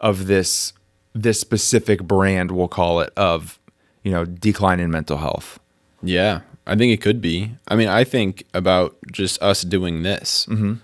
of 0.00 0.26
this 0.26 0.72
this 1.14 1.40
specific 1.40 2.02
brand 2.04 2.52
we'll 2.52 2.68
call 2.68 3.00
it 3.00 3.12
of 3.16 3.58
you 4.04 4.12
know 4.12 4.24
decline 4.24 4.78
in 4.80 4.90
mental 4.90 5.18
health 5.18 5.58
Yeah, 6.02 6.40
I 6.70 6.76
think 6.76 6.92
it 6.92 7.02
could 7.02 7.20
be. 7.20 7.56
I 7.66 7.74
mean, 7.74 7.88
I 7.88 8.04
think 8.04 8.44
about 8.54 8.96
just 9.10 9.42
us 9.42 9.62
doing 9.62 10.04
this. 10.04 10.46
Mm-hmm. 10.46 10.74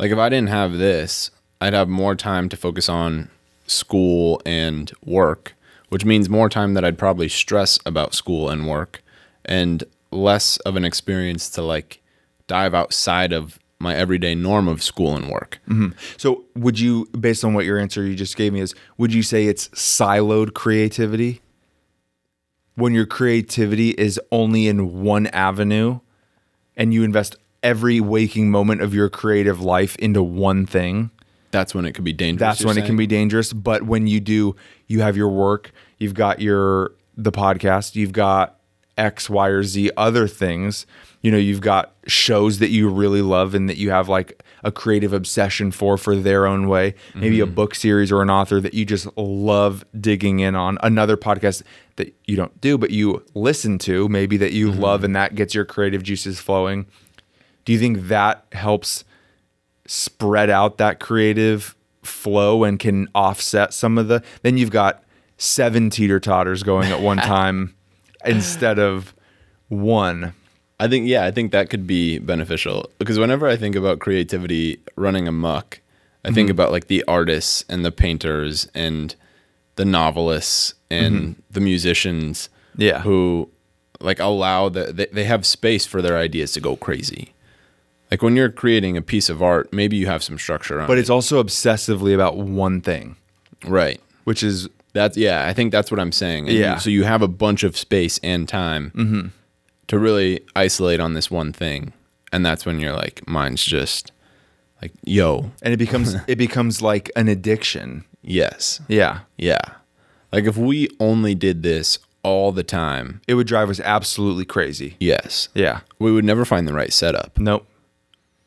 Like, 0.00 0.10
if 0.10 0.18
I 0.18 0.28
didn't 0.28 0.48
have 0.48 0.78
this, 0.78 1.30
I'd 1.60 1.74
have 1.74 1.88
more 1.88 2.16
time 2.16 2.48
to 2.48 2.56
focus 2.56 2.88
on 2.88 3.30
school 3.66 4.42
and 4.44 4.90
work, 5.04 5.54
which 5.90 6.04
means 6.04 6.28
more 6.28 6.48
time 6.48 6.74
that 6.74 6.84
I'd 6.84 6.98
probably 6.98 7.28
stress 7.28 7.78
about 7.86 8.14
school 8.14 8.50
and 8.50 8.68
work 8.68 9.00
and 9.44 9.84
less 10.10 10.56
of 10.58 10.74
an 10.74 10.84
experience 10.84 11.48
to 11.50 11.62
like 11.62 12.00
dive 12.48 12.74
outside 12.74 13.32
of 13.32 13.60
my 13.78 13.94
everyday 13.94 14.34
norm 14.34 14.66
of 14.66 14.82
school 14.82 15.14
and 15.14 15.30
work. 15.30 15.60
so 16.16 16.44
would 16.56 16.80
you 16.80 17.06
based 17.18 17.44
on 17.44 17.54
what 17.54 17.64
your 17.64 17.78
answer 17.78 18.04
you 18.04 18.16
just 18.16 18.36
gave 18.36 18.52
me 18.52 18.60
is 18.60 18.74
would 18.96 19.14
you 19.14 19.22
say 19.22 19.46
it's 19.46 19.68
siloed 19.68 20.52
creativity 20.54 21.40
when 22.78 22.94
your 22.94 23.06
creativity 23.06 23.90
is 23.90 24.20
only 24.30 24.68
in 24.68 25.02
one 25.02 25.26
avenue 25.28 25.98
and 26.76 26.94
you 26.94 27.02
invest 27.02 27.34
every 27.62 28.00
waking 28.00 28.50
moment 28.50 28.80
of 28.80 28.94
your 28.94 29.08
creative 29.08 29.60
life 29.60 29.96
into 29.96 30.22
one 30.22 30.64
thing 30.64 31.10
That's 31.50 31.74
when 31.74 31.84
it 31.84 31.92
could 31.92 32.04
be 32.04 32.12
dangerous. 32.12 32.40
that's 32.58 32.64
when 32.64 32.78
it 32.78 32.86
can 32.86 32.96
be 32.96 33.06
dangerous 33.06 33.52
but 33.52 33.82
when 33.82 34.06
you 34.06 34.20
do 34.20 34.54
you 34.86 35.00
have 35.00 35.16
your 35.16 35.28
work 35.28 35.72
you've 35.98 36.14
got 36.14 36.40
your 36.40 36.92
the 37.16 37.32
podcast 37.32 37.96
you've 37.96 38.12
got 38.12 38.60
x 38.96 39.28
y 39.28 39.48
or 39.48 39.64
z 39.64 39.90
other 39.96 40.28
things 40.28 40.86
you 41.20 41.32
know 41.32 41.36
you've 41.38 41.60
got 41.60 41.94
shows 42.06 42.60
that 42.60 42.68
you 42.70 42.88
really 42.88 43.22
love 43.22 43.54
and 43.56 43.68
that 43.68 43.76
you 43.76 43.90
have 43.90 44.08
like 44.08 44.40
a 44.62 44.72
creative 44.72 45.12
obsession 45.12 45.70
for 45.70 45.96
for 45.96 46.16
their 46.16 46.46
own 46.46 46.68
way. 46.68 46.94
Maybe 47.14 47.40
a 47.40 47.46
mm-hmm. 47.46 47.54
book 47.54 47.74
series 47.74 48.10
or 48.10 48.22
an 48.22 48.30
author 48.30 48.60
that 48.60 48.74
you 48.74 48.84
just 48.84 49.06
love 49.16 49.84
digging 49.98 50.40
in 50.40 50.54
on. 50.54 50.78
Another 50.82 51.16
podcast 51.16 51.62
that 51.96 52.14
you 52.26 52.36
don't 52.36 52.60
do 52.60 52.78
but 52.78 52.90
you 52.90 53.24
listen 53.34 53.78
to 53.78 54.08
maybe 54.08 54.36
that 54.36 54.52
you 54.52 54.70
mm-hmm. 54.70 54.80
love 54.80 55.04
and 55.04 55.14
that 55.16 55.34
gets 55.34 55.54
your 55.54 55.64
creative 55.64 56.02
juices 56.02 56.40
flowing. 56.40 56.86
Do 57.64 57.72
you 57.72 57.78
think 57.78 58.08
that 58.08 58.46
helps 58.52 59.04
spread 59.86 60.50
out 60.50 60.78
that 60.78 61.00
creative 61.00 61.74
flow 62.02 62.64
and 62.64 62.78
can 62.78 63.08
offset 63.14 63.72
some 63.74 63.98
of 63.98 64.08
the 64.08 64.22
then 64.42 64.56
you've 64.56 64.70
got 64.70 65.02
seven 65.38 65.88
teeter 65.88 66.20
totters 66.20 66.62
going 66.62 66.90
at 66.90 67.00
one 67.00 67.16
time 67.18 67.74
instead 68.24 68.78
of 68.78 69.14
one. 69.68 70.34
I 70.80 70.88
think 70.88 71.08
yeah, 71.08 71.24
I 71.24 71.30
think 71.30 71.52
that 71.52 71.70
could 71.70 71.86
be 71.86 72.18
beneficial 72.18 72.90
because 72.98 73.18
whenever 73.18 73.48
I 73.48 73.56
think 73.56 73.74
about 73.74 73.98
creativity 73.98 74.80
running 74.96 75.26
amok, 75.26 75.80
I 76.24 76.30
think 76.30 76.46
mm-hmm. 76.46 76.52
about 76.52 76.72
like 76.72 76.86
the 76.86 77.04
artists 77.08 77.64
and 77.68 77.84
the 77.84 77.90
painters 77.92 78.68
and 78.74 79.14
the 79.76 79.84
novelists 79.84 80.74
and 80.90 81.14
mm-hmm. 81.16 81.40
the 81.50 81.60
musicians 81.60 82.48
Yeah. 82.76 83.00
who 83.00 83.48
like 84.00 84.20
allow 84.20 84.68
the 84.68 84.92
they, 84.92 85.06
they 85.06 85.24
have 85.24 85.44
space 85.44 85.84
for 85.86 86.00
their 86.00 86.16
ideas 86.16 86.52
to 86.52 86.60
go 86.60 86.76
crazy. 86.76 87.32
Like 88.10 88.22
when 88.22 88.36
you're 88.36 88.50
creating 88.50 88.96
a 88.96 89.02
piece 89.02 89.28
of 89.28 89.42
art, 89.42 89.72
maybe 89.72 89.96
you 89.96 90.06
have 90.06 90.22
some 90.22 90.38
structure 90.38 90.80
on 90.80 90.86
But 90.86 90.96
it. 90.98 91.02
it's 91.02 91.10
also 91.10 91.42
obsessively 91.42 92.14
about 92.14 92.36
one 92.38 92.80
thing, 92.80 93.16
right. 93.66 94.00
which 94.24 94.42
is 94.42 94.68
That's 94.92 95.16
yeah, 95.16 95.46
I 95.46 95.52
think 95.52 95.72
that's 95.72 95.90
what 95.90 96.00
I'm 96.00 96.12
saying. 96.12 96.46
And 96.48 96.54
you- 96.54 96.60
Yeah. 96.62 96.78
so 96.78 96.88
you 96.90 97.02
have 97.04 97.20
a 97.22 97.28
bunch 97.28 97.64
of 97.64 97.76
space 97.76 98.18
and 98.22 98.48
time 98.48 98.92
mm-hmm. 98.94 99.26
To 99.88 99.98
really 99.98 100.40
isolate 100.56 101.00
on 101.00 101.14
this 101.14 101.30
one 101.30 101.52
thing, 101.52 101.92
and 102.32 102.44
that's 102.46 102.64
when 102.64 102.78
you're 102.80 102.94
like, 102.94 103.26
mine's 103.26 103.64
just 103.64 104.12
like, 104.80 104.92
yo, 105.04 105.50
and 105.62 105.74
it 105.74 105.78
becomes 105.78 106.14
it 106.28 106.36
becomes 106.38 106.80
like 106.82 107.10
an 107.16 107.28
addiction. 107.28 108.04
yes, 108.22 108.80
Yeah. 108.88 109.20
yeah. 109.36 109.60
Like 110.32 110.44
if 110.44 110.56
we 110.56 110.88
only 111.00 111.34
did 111.34 111.62
this 111.62 111.98
all 112.22 112.52
the 112.52 112.62
time, 112.62 113.22
It 113.26 113.34
would 113.34 113.46
drive 113.46 113.70
us 113.70 113.80
absolutely 113.80 114.44
crazy. 114.44 114.96
yes, 115.00 115.48
Yeah. 115.54 115.80
we 115.98 116.12
would 116.12 116.24
never 116.24 116.44
find 116.44 116.68
the 116.68 116.74
right 116.74 116.92
setup. 116.92 117.38
Nope. 117.38 117.66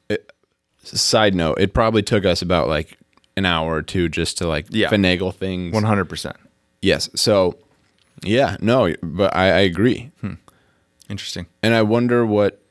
Eh, 0.10 0.18
side 0.84 1.34
note, 1.34 1.60
it 1.60 1.74
probably 1.74 2.04
took 2.04 2.24
us 2.26 2.42
about 2.44 2.68
like 2.68 2.98
an 3.36 3.46
hour 3.46 3.74
or 3.76 3.82
two 3.82 4.10
just 4.10 4.38
to 4.38 4.48
like 4.48 4.68
Yeah. 4.70 4.90
finagle 4.90 5.34
things. 5.34 5.74
100%. 5.74 6.36
Yes. 6.82 7.10
So, 7.16 7.58
yeah, 8.24 8.58
no, 8.62 8.94
but 9.02 9.36
I, 9.36 9.46
I 9.48 9.60
agree. 9.62 10.12
Hmm. 10.22 10.34
Interesting. 11.12 11.48
And 11.62 11.76
I 11.76 11.82
wonder 11.82 12.26
what 12.26 12.62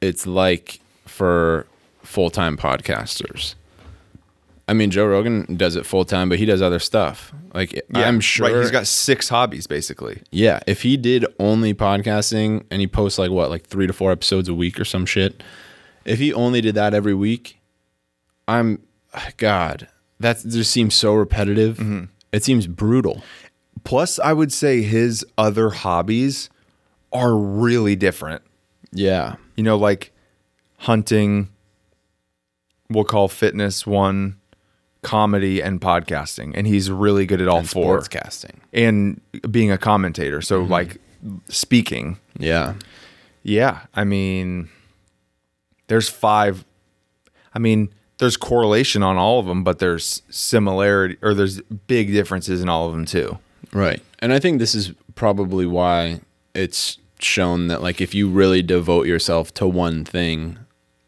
it's 0.00 0.24
like 0.24 0.80
for 1.04 1.66
full 2.02 2.30
time 2.30 2.56
podcasters. 2.56 3.56
I 4.68 4.72
mean, 4.72 4.90
Joe 4.90 5.06
Rogan 5.06 5.56
does 5.56 5.74
it 5.74 5.84
full 5.84 6.04
time, 6.04 6.28
but 6.28 6.38
he 6.38 6.44
does 6.44 6.62
other 6.62 6.78
stuff. 6.78 7.32
Like, 7.54 7.82
I'm 7.92 8.20
sure. 8.20 8.48
Right, 8.48 8.62
he's 8.62 8.70
got 8.70 8.86
six 8.86 9.28
hobbies 9.28 9.66
basically. 9.66 10.22
yeah, 10.30 10.60
if 10.68 10.82
he 10.82 10.96
did 10.96 11.26
only 11.40 11.74
podcasting 11.74 12.64
and 12.70 12.80
he 12.80 12.86
posts 12.86 13.18
like 13.18 13.32
what, 13.32 13.50
like 13.50 13.66
three 13.66 13.88
to 13.88 13.92
four 13.92 14.12
episodes 14.12 14.48
a 14.48 14.54
week 14.54 14.78
or 14.78 14.84
some 14.84 15.04
shit, 15.04 15.42
if 16.04 16.20
he 16.20 16.32
only 16.32 16.60
did 16.60 16.76
that 16.76 16.94
every 16.94 17.14
week, 17.14 17.58
I'm, 18.46 18.80
God, 19.38 19.88
that 20.20 20.38
just 20.38 20.70
seems 20.70 20.94
so 20.94 21.14
repetitive. 21.14 21.78
Mm-hmm. 21.78 22.04
It 22.32 22.44
seems 22.44 22.68
brutal. 22.68 23.24
Plus, 23.82 24.20
I 24.20 24.32
would 24.32 24.52
say 24.52 24.82
his 24.82 25.24
other 25.36 25.70
hobbies 25.70 26.48
are 27.12 27.34
really 27.34 27.96
different. 27.96 28.42
Yeah. 28.92 29.36
You 29.56 29.62
know, 29.64 29.76
like 29.76 30.12
hunting, 30.78 31.48
we'll 32.88 33.04
call 33.04 33.28
fitness 33.28 33.86
one, 33.86 34.38
comedy, 35.02 35.62
and 35.62 35.80
podcasting. 35.80 36.52
And 36.54 36.66
he's 36.66 36.90
really 36.90 37.26
good 37.26 37.40
at 37.40 37.48
all 37.48 37.58
And 37.58 37.70
four. 37.70 37.98
sportscasting. 37.98 38.56
And 38.72 39.20
being 39.50 39.70
a 39.70 39.78
commentator. 39.78 40.40
So, 40.42 40.62
mm-hmm. 40.62 40.72
like 40.72 40.98
speaking. 41.48 42.18
Yeah. 42.38 42.74
Yeah. 43.42 43.80
I 43.94 44.04
mean, 44.04 44.68
there's 45.88 46.08
five. 46.08 46.64
I 47.54 47.58
mean, 47.58 47.88
there's 48.18 48.36
correlation 48.36 49.02
on 49.02 49.16
all 49.16 49.38
of 49.38 49.46
them, 49.46 49.62
but 49.62 49.78
there's 49.78 50.22
similarity 50.30 51.16
or 51.22 51.34
there's 51.34 51.60
big 51.86 52.08
differences 52.08 52.62
in 52.62 52.68
all 52.68 52.86
of 52.86 52.92
them 52.92 53.04
too. 53.04 53.38
Right. 53.72 54.02
And 54.20 54.32
I 54.32 54.38
think 54.38 54.58
this 54.58 54.74
is 54.74 54.92
probably 55.14 55.66
why 55.66 56.20
it's 56.56 56.98
shown 57.18 57.68
that 57.68 57.82
like 57.82 58.00
if 58.00 58.14
you 58.14 58.28
really 58.28 58.62
devote 58.62 59.06
yourself 59.06 59.52
to 59.54 59.66
one 59.66 60.04
thing, 60.04 60.58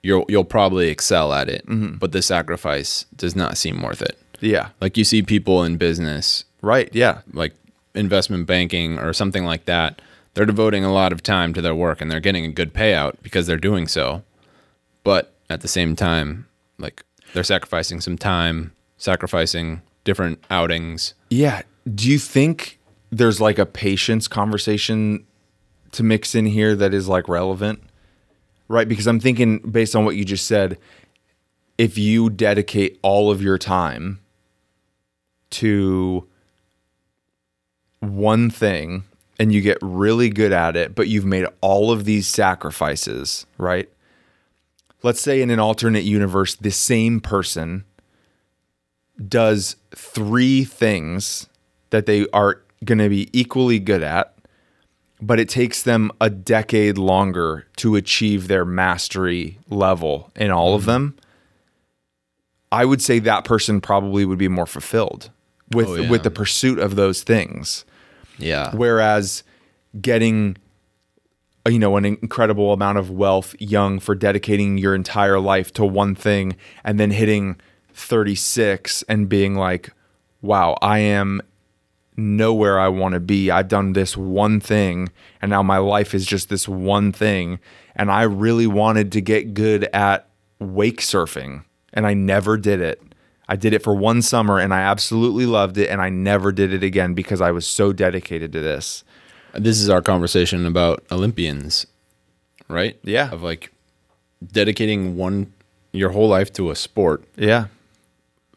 you'll 0.03 0.25
you'll 0.29 0.45
probably 0.45 0.89
excel 0.89 1.33
at 1.33 1.49
it. 1.49 1.67
Mm-hmm. 1.67 1.97
But 1.97 2.13
the 2.13 2.23
sacrifice 2.23 3.05
does 3.17 3.35
not 3.35 3.57
seem 3.59 3.83
worth 3.83 4.03
it. 4.03 4.19
Yeah. 4.41 4.69
Like 4.81 4.97
you 4.97 5.05
see 5.05 5.23
people 5.23 5.65
in 5.65 5.77
business, 5.77 6.45
Right. 6.63 6.89
Yeah. 6.93 7.21
like 7.33 7.55
investment 7.95 8.47
banking 8.47 8.99
or 8.99 9.13
something 9.13 9.45
like 9.45 9.65
that, 9.65 10.01
they're 10.35 10.47
devoting 10.47 10.85
a 10.85 10.93
lot 10.93 11.13
of 11.13 11.23
time 11.23 11.53
to 11.55 11.61
their 11.61 11.75
work 11.75 12.01
and 12.01 12.11
they're 12.11 12.21
getting 12.21 12.45
a 12.45 12.49
good 12.53 12.73
payout 12.73 13.17
because 13.23 13.47
they're 13.47 13.57
doing 13.57 13.89
so. 13.89 14.23
But 15.05 15.33
at 15.51 15.61
the 15.63 15.69
same 15.69 15.97
time, 15.97 16.47
like 16.79 17.05
they're 17.33 17.43
sacrificing 17.45 18.01
some 18.01 18.17
time, 18.19 18.73
sacrificing 18.99 19.83
different 20.05 20.43
outings. 20.51 21.15
Yeah. 21.31 21.63
Do 21.93 22.09
you 22.09 22.19
think 22.19 22.79
there's 23.11 23.41
like 23.41 23.59
a 23.59 23.67
patience 23.67 24.29
conversation 24.29 25.25
to 25.93 26.03
mix 26.03 26.35
in 26.35 26.47
here 26.47 26.75
that 26.77 26.95
is 26.95 27.09
like 27.09 27.29
relevant? 27.29 27.83
Right. 28.69 28.89
Because 28.89 29.07
I'm 29.07 29.21
thinking, 29.21 29.59
based 29.59 29.97
on 29.97 30.05
what 30.05 30.17
you 30.17 30.25
just 30.25 30.47
said, 30.47 30.79
if 31.79 31.97
you 31.97 32.29
dedicate 32.29 32.99
all 33.03 33.31
of 33.31 33.41
your 33.41 33.57
time 33.57 34.21
to 35.51 36.27
one 38.01 38.51
thing 38.51 39.05
and 39.39 39.53
you 39.53 39.61
get 39.61 39.79
really 39.81 40.29
good 40.29 40.53
at 40.53 40.77
it, 40.77 40.95
but 40.95 41.09
you've 41.09 41.25
made 41.25 41.47
all 41.61 41.91
of 41.91 42.05
these 42.05 42.27
sacrifices, 42.27 43.47
right? 43.57 43.89
Let's 45.03 45.21
say 45.21 45.41
in 45.41 45.51
an 45.51 45.61
alternate 45.61 46.05
universe, 46.05 46.57
the 46.57 46.73
same 46.73 47.21
person 47.21 47.85
does 49.29 49.77
three 49.95 50.65
things 50.65 51.49
that 51.91 52.07
they 52.07 52.27
are 52.33 52.63
going 52.85 52.99
to 52.99 53.09
be 53.09 53.29
equally 53.33 53.79
good 53.79 54.03
at, 54.03 54.35
but 55.21 55.41
it 55.41 55.49
takes 55.49 55.83
them 55.83 56.11
a 56.21 56.31
decade 56.31 56.97
longer 56.99 57.67
to 57.77 57.97
achieve 57.97 58.49
their 58.49 58.65
mastery 58.65 59.59
level 59.69 60.31
in 60.37 60.51
all 60.51 60.75
of 60.75 60.85
them. 60.85 61.17
I 62.71 62.85
would 62.85 63.01
say 63.03 63.19
that 63.21 63.45
person 63.45 63.81
probably 63.81 64.25
would 64.25 64.39
be 64.39 64.49
more 64.49 64.67
fulfilled 64.67 65.31
with 65.73 65.89
Oh, 65.89 65.95
yeah. 65.97 66.11
with 66.11 66.23
the 66.23 66.31
pursuit 66.31 66.79
of 66.79 66.97
those 66.97 67.23
things. 67.23 67.85
Yeah. 68.39 68.75
Whereas 68.75 69.43
getting 70.01 70.57
uh, 71.67 71.71
you 71.71 71.79
know 71.79 71.97
an 71.97 72.05
incredible 72.05 72.73
amount 72.73 72.99
of 72.99 73.11
wealth 73.11 73.55
young 73.59 73.99
for 73.99 74.15
dedicating 74.15 74.79
your 74.79 74.95
entire 74.95 75.41
life 75.41 75.73
to 75.73 75.85
one 75.85 76.15
thing 76.15 76.57
and 76.85 77.01
then 77.01 77.11
hitting 77.11 77.57
36 77.95 79.03
and 79.09 79.29
being 79.29 79.55
like 79.57 79.91
wow 80.43 80.77
I 80.83 80.99
am 81.01 81.41
nowhere 82.19 82.79
I 82.81 82.89
want 82.89 83.15
to 83.15 83.21
be 83.21 83.51
I've 83.51 83.69
done 83.69 83.93
this 83.93 84.17
one 84.17 84.59
thing 84.61 85.09
and 85.41 85.51
now 85.51 85.63
my 85.63 85.79
life 85.79 86.15
is 86.15 86.27
just 86.27 86.49
this 86.49 86.69
one 86.69 87.13
thing 87.13 87.61
and 87.95 88.11
I 88.11 88.23
really 88.23 88.67
wanted 88.67 89.13
to 89.13 89.21
get 89.21 89.55
good 89.55 89.85
at 89.95 90.29
wake 90.59 91.01
surfing 91.01 91.65
and 91.93 92.07
I 92.07 92.15
never 92.15 92.57
did 92.57 92.81
it 92.81 93.01
I 93.49 93.57
did 93.57 93.73
it 93.73 93.83
for 93.83 93.95
one 93.95 94.21
summer 94.21 94.59
and 94.59 94.75
I 94.75 94.81
absolutely 94.81 95.47
loved 95.47 95.79
it 95.79 95.89
and 95.89 96.03
I 96.03 96.11
never 96.11 96.53
did 96.53 96.73
it 96.75 96.83
again 96.83 97.15
because 97.15 97.41
I 97.41 97.51
was 97.51 97.67
so 97.67 97.93
dedicated 97.93 98.53
to 98.53 98.61
this. 98.61 99.05
this 99.55 99.81
is 99.81 99.89
our 99.89 100.03
conversation 100.03 100.67
about 100.67 101.03
Olympians, 101.11 101.87
right? 102.69 102.99
Yeah. 103.03 103.31
Of 103.31 103.43
like 103.43 103.73
dedicating 104.53 105.17
one 105.17 105.53
your 105.93 106.11
whole 106.11 106.29
life 106.29 106.53
to 106.55 106.71
a 106.71 106.77
sport, 106.77 107.25
Yeah. 107.37 107.67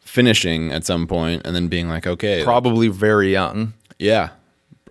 Finishing 0.04 0.72
at 0.72 0.84
some 0.84 1.06
point, 1.06 1.42
and 1.44 1.54
then 1.54 1.68
being 1.68 1.88
like, 1.88 2.06
okay, 2.06 2.42
Probably 2.44 2.88
very 2.88 3.32
young. 3.32 3.74
yeah, 3.98 4.30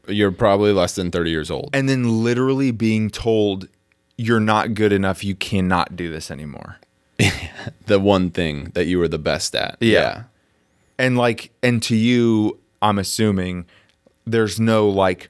you're 0.08 0.32
probably 0.32 0.72
less 0.74 0.96
than 0.96 1.12
thirty 1.12 1.30
years 1.32 1.52
old. 1.52 1.70
And 1.74 1.88
then 1.88 2.24
literally 2.24 2.72
being 2.72 3.10
told 3.10 3.68
you're 4.18 4.40
not 4.40 4.74
good 4.74 4.92
enough, 4.94 5.24
you 5.24 5.36
cannot 5.36 5.96
do 5.96 6.12
this 6.12 6.30
anymore. 6.30 6.78
the 7.86 8.00
one 8.00 8.30
thing 8.30 8.72
that 8.74 8.86
you 8.86 9.00
were 9.00 9.08
the 9.08 9.20
best 9.20 9.56
at. 9.56 9.78
Yeah. 9.80 10.24
And 10.98 11.18
like 11.18 11.52
and 11.64 11.82
to 11.84 11.96
you, 11.96 12.60
I'm 12.82 13.00
assuming 13.00 13.66
there's 14.26 14.60
no 14.60 14.88
like 14.88 15.30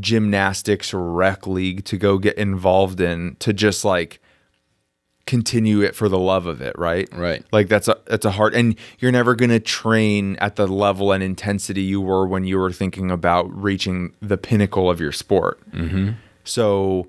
gymnastics 0.00 0.92
rec 0.92 1.46
league 1.46 1.84
to 1.84 1.96
go 1.96 2.18
get 2.18 2.36
involved 2.36 3.00
in 3.00 3.36
to 3.38 3.52
just 3.52 3.84
like 3.84 4.20
continue 5.26 5.80
it 5.80 5.94
for 5.94 6.08
the 6.08 6.18
love 6.18 6.46
of 6.46 6.60
it, 6.60 6.78
right? 6.78 7.08
Right. 7.12 7.44
Like 7.52 7.68
that's 7.68 7.88
a 7.88 7.98
that's 8.06 8.24
a 8.24 8.30
hard 8.30 8.54
and 8.54 8.76
you're 8.98 9.12
never 9.12 9.34
going 9.34 9.50
to 9.50 9.60
train 9.60 10.36
at 10.36 10.56
the 10.56 10.66
level 10.66 11.12
and 11.12 11.22
intensity 11.22 11.82
you 11.82 12.00
were 12.00 12.26
when 12.26 12.44
you 12.44 12.58
were 12.58 12.72
thinking 12.72 13.10
about 13.10 13.50
reaching 13.54 14.12
the 14.20 14.36
pinnacle 14.36 14.90
of 14.90 15.00
your 15.00 15.12
sport. 15.12 15.60
Mm-hmm. 15.70 16.12
So 16.44 17.08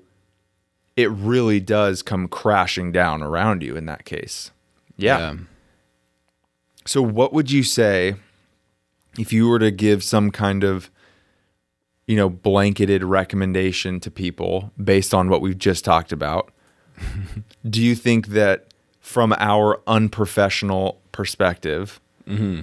it 0.96 1.10
really 1.10 1.60
does 1.60 2.02
come 2.02 2.26
crashing 2.26 2.90
down 2.90 3.22
around 3.22 3.62
you 3.62 3.76
in 3.76 3.86
that 3.86 4.04
case. 4.04 4.50
yeah. 4.96 5.34
So, 6.86 7.02
what 7.02 7.32
would 7.32 7.50
you 7.50 7.62
say 7.62 8.14
if 9.18 9.32
you 9.32 9.48
were 9.48 9.58
to 9.58 9.70
give 9.70 10.04
some 10.04 10.30
kind 10.30 10.62
of, 10.62 10.90
you 12.06 12.16
know, 12.16 12.30
blanketed 12.30 13.02
recommendation 13.02 13.98
to 14.00 14.10
people 14.10 14.72
based 14.82 15.12
on 15.12 15.28
what 15.28 15.40
we've 15.40 15.58
just 15.58 15.84
talked 15.84 16.12
about? 16.12 16.52
Do 17.68 17.82
you 17.82 17.94
think 17.94 18.28
that 18.28 18.68
from 19.00 19.34
our 19.38 19.80
unprofessional 19.86 21.00
perspective, 21.12 22.00
mm-hmm. 22.26 22.62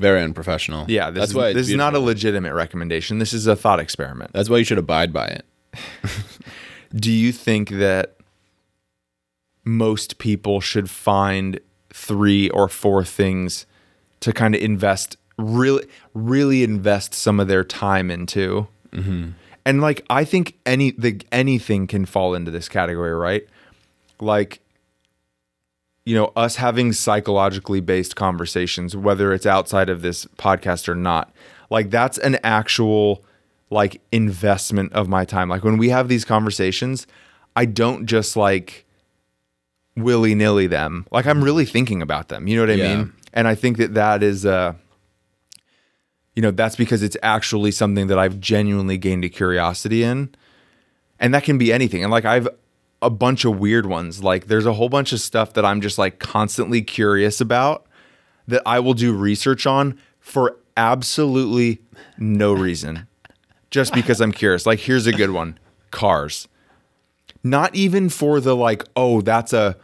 Very 0.00 0.22
unprofessional. 0.22 0.86
Yeah, 0.88 1.10
this 1.10 1.20
that's 1.20 1.30
is, 1.32 1.36
why 1.36 1.52
this 1.52 1.68
is 1.68 1.74
not 1.74 1.94
a 1.94 1.98
legitimate 1.98 2.54
recommendation. 2.54 3.18
This 3.18 3.34
is 3.34 3.46
a 3.46 3.54
thought 3.54 3.78
experiment. 3.78 4.32
That's 4.32 4.48
why 4.48 4.56
you 4.56 4.64
should 4.64 4.78
abide 4.78 5.12
by 5.12 5.26
it. 5.26 5.44
Do 6.94 7.12
you 7.12 7.32
think 7.32 7.68
that 7.68 8.16
most 9.62 10.16
people 10.16 10.62
should 10.62 10.88
find 10.88 11.60
three 11.92 12.48
or 12.48 12.66
four 12.66 13.04
things 13.04 13.66
to 14.20 14.32
kind 14.32 14.54
of 14.54 14.62
invest 14.62 15.18
really 15.36 15.86
really 16.14 16.64
invest 16.64 17.12
some 17.12 17.38
of 17.38 17.46
their 17.46 17.62
time 17.62 18.10
into? 18.10 18.68
Mm-hmm. 18.92 19.32
And 19.66 19.82
like 19.82 20.02
I 20.08 20.24
think 20.24 20.56
any 20.64 20.92
the 20.92 21.20
anything 21.30 21.86
can 21.86 22.06
fall 22.06 22.34
into 22.34 22.50
this 22.50 22.70
category, 22.70 23.14
right? 23.14 23.46
Like 24.22 24.60
you 26.06 26.16
know, 26.16 26.32
us 26.34 26.56
having 26.56 26.92
psychologically 26.92 27.80
based 27.80 28.16
conversations, 28.16 28.96
whether 28.96 29.32
it's 29.34 29.44
outside 29.46 29.88
of 29.90 30.00
this 30.02 30.24
podcast 30.38 30.88
or 30.88 30.94
not, 30.94 31.32
like 31.68 31.90
that's 31.90 32.16
an 32.18 32.38
actual 32.42 33.22
like 33.68 34.00
investment 34.10 34.92
of 34.94 35.08
my 35.08 35.24
time. 35.24 35.48
Like 35.48 35.62
when 35.62 35.76
we 35.76 35.90
have 35.90 36.08
these 36.08 36.24
conversations, 36.24 37.06
I 37.54 37.66
don't 37.66 38.06
just 38.06 38.34
like 38.34 38.86
willy 39.94 40.34
nilly 40.34 40.66
them. 40.66 41.06
Like 41.12 41.26
I'm 41.26 41.44
really 41.44 41.66
thinking 41.66 42.00
about 42.02 42.28
them. 42.28 42.48
You 42.48 42.56
know 42.56 42.62
what 42.62 42.70
I 42.70 42.74
Yeah. 42.74 42.96
mean? 42.96 43.12
And 43.34 43.46
I 43.46 43.54
think 43.54 43.76
that 43.76 43.94
that 43.94 44.22
is, 44.22 44.44
uh, 44.46 44.72
you 46.34 46.42
know, 46.42 46.50
that's 46.50 46.76
because 46.76 47.02
it's 47.02 47.16
actually 47.22 47.70
something 47.72 48.06
that 48.06 48.18
I've 48.18 48.40
genuinely 48.40 48.96
gained 48.98 49.24
a 49.24 49.28
curiosity 49.28 50.02
in. 50.02 50.30
And 51.20 51.34
that 51.34 51.44
can 51.44 51.58
be 51.58 51.72
anything. 51.72 52.02
And 52.02 52.10
like 52.10 52.24
I've 52.24 52.48
a 53.02 53.10
bunch 53.10 53.44
of 53.44 53.58
weird 53.58 53.86
ones. 53.86 54.22
Like 54.22 54.46
there's 54.46 54.66
a 54.66 54.74
whole 54.74 54.88
bunch 54.88 55.12
of 55.12 55.20
stuff 55.20 55.54
that 55.54 55.64
I'm 55.64 55.80
just 55.80 55.98
like 55.98 56.18
constantly 56.18 56.82
curious 56.82 57.40
about 57.40 57.86
that 58.46 58.62
I 58.66 58.80
will 58.80 58.94
do 58.94 59.12
research 59.12 59.66
on 59.66 59.98
for 60.18 60.56
absolutely 60.76 61.80
no 62.18 62.52
reason. 62.52 63.06
Just 63.70 63.94
because 63.94 64.20
I'm 64.20 64.32
curious. 64.32 64.66
Like 64.66 64.80
here's 64.80 65.06
a 65.06 65.12
good 65.12 65.30
one. 65.30 65.58
Cars. 65.90 66.48
Not 67.42 67.74
even 67.74 68.08
for 68.08 68.40
the 68.40 68.54
like, 68.54 68.84
oh, 68.96 69.20
that's 69.20 69.52
a 69.52 69.76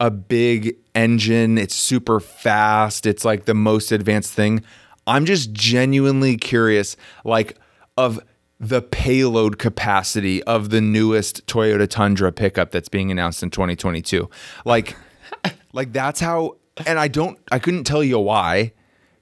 a 0.00 0.10
big 0.10 0.76
engine, 0.96 1.56
it's 1.56 1.76
super 1.76 2.18
fast, 2.18 3.06
it's 3.06 3.24
like 3.24 3.44
the 3.44 3.54
most 3.54 3.92
advanced 3.92 4.32
thing. 4.32 4.64
I'm 5.06 5.24
just 5.26 5.52
genuinely 5.52 6.36
curious 6.36 6.96
like 7.24 7.56
of 7.96 8.18
the 8.62 8.80
payload 8.80 9.58
capacity 9.58 10.40
of 10.44 10.70
the 10.70 10.80
newest 10.80 11.44
Toyota 11.48 11.88
Tundra 11.88 12.30
pickup 12.30 12.70
that's 12.70 12.88
being 12.88 13.10
announced 13.10 13.42
in 13.42 13.50
2022. 13.50 14.30
Like 14.64 14.96
like 15.72 15.92
that's 15.92 16.20
how 16.20 16.56
and 16.86 16.98
I 16.98 17.08
don't 17.08 17.38
I 17.50 17.58
couldn't 17.58 17.84
tell 17.84 18.04
you 18.04 18.20
why, 18.20 18.72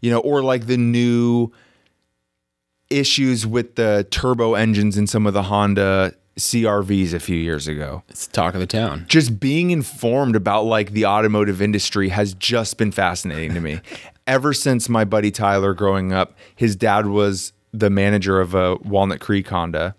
you 0.00 0.10
know, 0.10 0.20
or 0.20 0.42
like 0.42 0.66
the 0.66 0.76
new 0.76 1.50
issues 2.90 3.46
with 3.46 3.76
the 3.76 4.06
turbo 4.10 4.54
engines 4.54 4.98
in 4.98 5.06
some 5.06 5.26
of 5.26 5.32
the 5.32 5.44
Honda 5.44 6.12
CRVs 6.38 7.14
a 7.14 7.20
few 7.20 7.36
years 7.36 7.66
ago. 7.66 8.02
It's 8.08 8.26
the 8.26 8.32
talk 8.32 8.52
of 8.52 8.60
the 8.60 8.66
town. 8.66 9.06
Just 9.08 9.40
being 9.40 9.70
informed 9.70 10.36
about 10.36 10.66
like 10.66 10.92
the 10.92 11.06
automotive 11.06 11.62
industry 11.62 12.10
has 12.10 12.34
just 12.34 12.76
been 12.76 12.92
fascinating 12.92 13.54
to 13.54 13.60
me. 13.60 13.80
Ever 14.26 14.52
since 14.52 14.88
my 14.88 15.04
buddy 15.04 15.30
Tyler 15.30 15.72
growing 15.72 16.12
up, 16.12 16.36
his 16.54 16.76
dad 16.76 17.06
was 17.06 17.52
the 17.72 17.90
manager 17.90 18.40
of 18.40 18.54
a 18.54 18.76
Walnut 18.76 19.20
Creek 19.20 19.48
Honda 19.48 19.94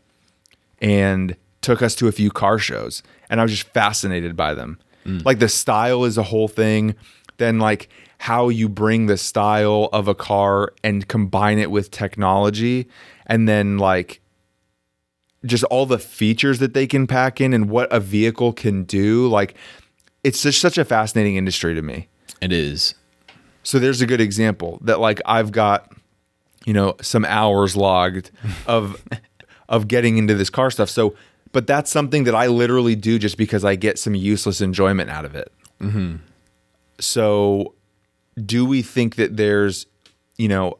and 0.79 1.35
took 1.61 1.81
us 1.81 1.95
to 1.95 2.07
a 2.07 2.11
few 2.11 2.31
car 2.31 2.57
shows 2.57 3.03
and 3.29 3.39
I 3.39 3.43
was 3.43 3.51
just 3.51 3.67
fascinated 3.69 4.35
by 4.35 4.53
them. 4.53 4.79
Mm. 5.05 5.25
Like 5.25 5.39
the 5.39 5.49
style 5.49 6.03
is 6.03 6.17
a 6.17 6.23
whole 6.23 6.47
thing, 6.47 6.95
then 7.37 7.59
like 7.59 7.89
how 8.19 8.49
you 8.49 8.69
bring 8.69 9.07
the 9.07 9.17
style 9.17 9.89
of 9.93 10.07
a 10.07 10.13
car 10.13 10.73
and 10.83 11.07
combine 11.07 11.57
it 11.57 11.71
with 11.71 11.89
technology 11.89 12.87
and 13.25 13.47
then 13.47 13.77
like 13.77 14.21
just 15.45 15.63
all 15.65 15.87
the 15.87 15.97
features 15.97 16.59
that 16.59 16.73
they 16.73 16.85
can 16.85 17.07
pack 17.07 17.41
in 17.41 17.53
and 17.53 17.69
what 17.69 17.91
a 17.91 17.99
vehicle 17.99 18.53
can 18.53 18.83
do 18.83 19.27
like 19.27 19.55
it's 20.23 20.43
just 20.43 20.61
such 20.61 20.77
a 20.77 20.85
fascinating 20.85 21.35
industry 21.35 21.73
to 21.73 21.81
me. 21.81 22.07
It 22.41 22.51
is. 22.51 22.95
So 23.63 23.79
there's 23.79 24.01
a 24.01 24.05
good 24.07 24.21
example 24.21 24.79
that 24.83 24.99
like 24.99 25.19
I've 25.25 25.51
got 25.51 25.91
you 26.65 26.73
know 26.73 26.95
some 27.01 27.25
hours 27.25 27.75
logged 27.75 28.31
of 28.67 29.03
of 29.69 29.87
getting 29.87 30.17
into 30.17 30.35
this 30.35 30.49
car 30.49 30.71
stuff. 30.71 30.89
So 30.89 31.15
but 31.51 31.67
that's 31.67 31.91
something 31.91 32.23
that 32.25 32.35
I 32.35 32.47
literally 32.47 32.95
do 32.95 33.19
just 33.19 33.37
because 33.37 33.65
I 33.65 33.75
get 33.75 33.99
some 33.99 34.15
useless 34.15 34.61
enjoyment 34.61 35.09
out 35.09 35.25
of 35.25 35.35
it. 35.35 35.51
Mm-hmm. 35.81 36.17
So 36.99 37.73
do 38.43 38.65
we 38.65 38.81
think 38.81 39.15
that 39.15 39.37
there's 39.37 39.85
you 40.37 40.47
know 40.47 40.77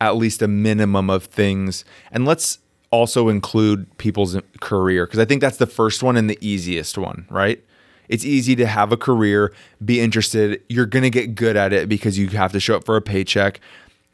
at 0.00 0.16
least 0.16 0.42
a 0.42 0.48
minimum 0.48 1.08
of 1.08 1.24
things 1.24 1.84
and 2.12 2.26
let's 2.26 2.58
also 2.90 3.28
include 3.28 3.96
people's 3.98 4.36
career 4.60 5.06
because 5.06 5.18
I 5.18 5.24
think 5.24 5.40
that's 5.40 5.56
the 5.56 5.66
first 5.66 6.02
one 6.02 6.16
and 6.16 6.30
the 6.30 6.38
easiest 6.40 6.96
one, 6.96 7.26
right? 7.30 7.62
It's 8.08 8.24
easy 8.24 8.54
to 8.56 8.66
have 8.66 8.92
a 8.92 8.96
career, 8.96 9.52
be 9.84 10.00
interested. 10.00 10.62
You're 10.68 10.86
going 10.86 11.02
to 11.02 11.10
get 11.10 11.34
good 11.34 11.56
at 11.56 11.72
it 11.72 11.88
because 11.88 12.18
you 12.18 12.28
have 12.28 12.52
to 12.52 12.60
show 12.60 12.76
up 12.76 12.84
for 12.84 12.96
a 12.96 13.02
paycheck. 13.02 13.60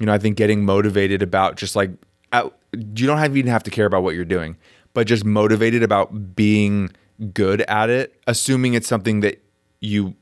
You 0.02 0.06
know, 0.06 0.12
I 0.12 0.18
think 0.18 0.36
getting 0.36 0.64
motivated 0.64 1.22
about 1.22 1.54
just 1.54 1.76
like 1.76 1.92
out, 2.32 2.58
you 2.72 3.06
don't 3.06 3.18
have 3.18 3.36
even 3.36 3.48
have 3.52 3.62
to 3.62 3.70
care 3.70 3.86
about 3.86 4.02
what 4.02 4.16
you're 4.16 4.24
doing, 4.24 4.56
but 4.94 5.06
just 5.06 5.24
motivated 5.24 5.84
about 5.84 6.34
being 6.34 6.90
good 7.32 7.60
at 7.62 7.88
it, 7.88 8.20
assuming 8.26 8.74
it's 8.74 8.88
something 8.88 9.20
that 9.20 9.40
you 9.78 10.16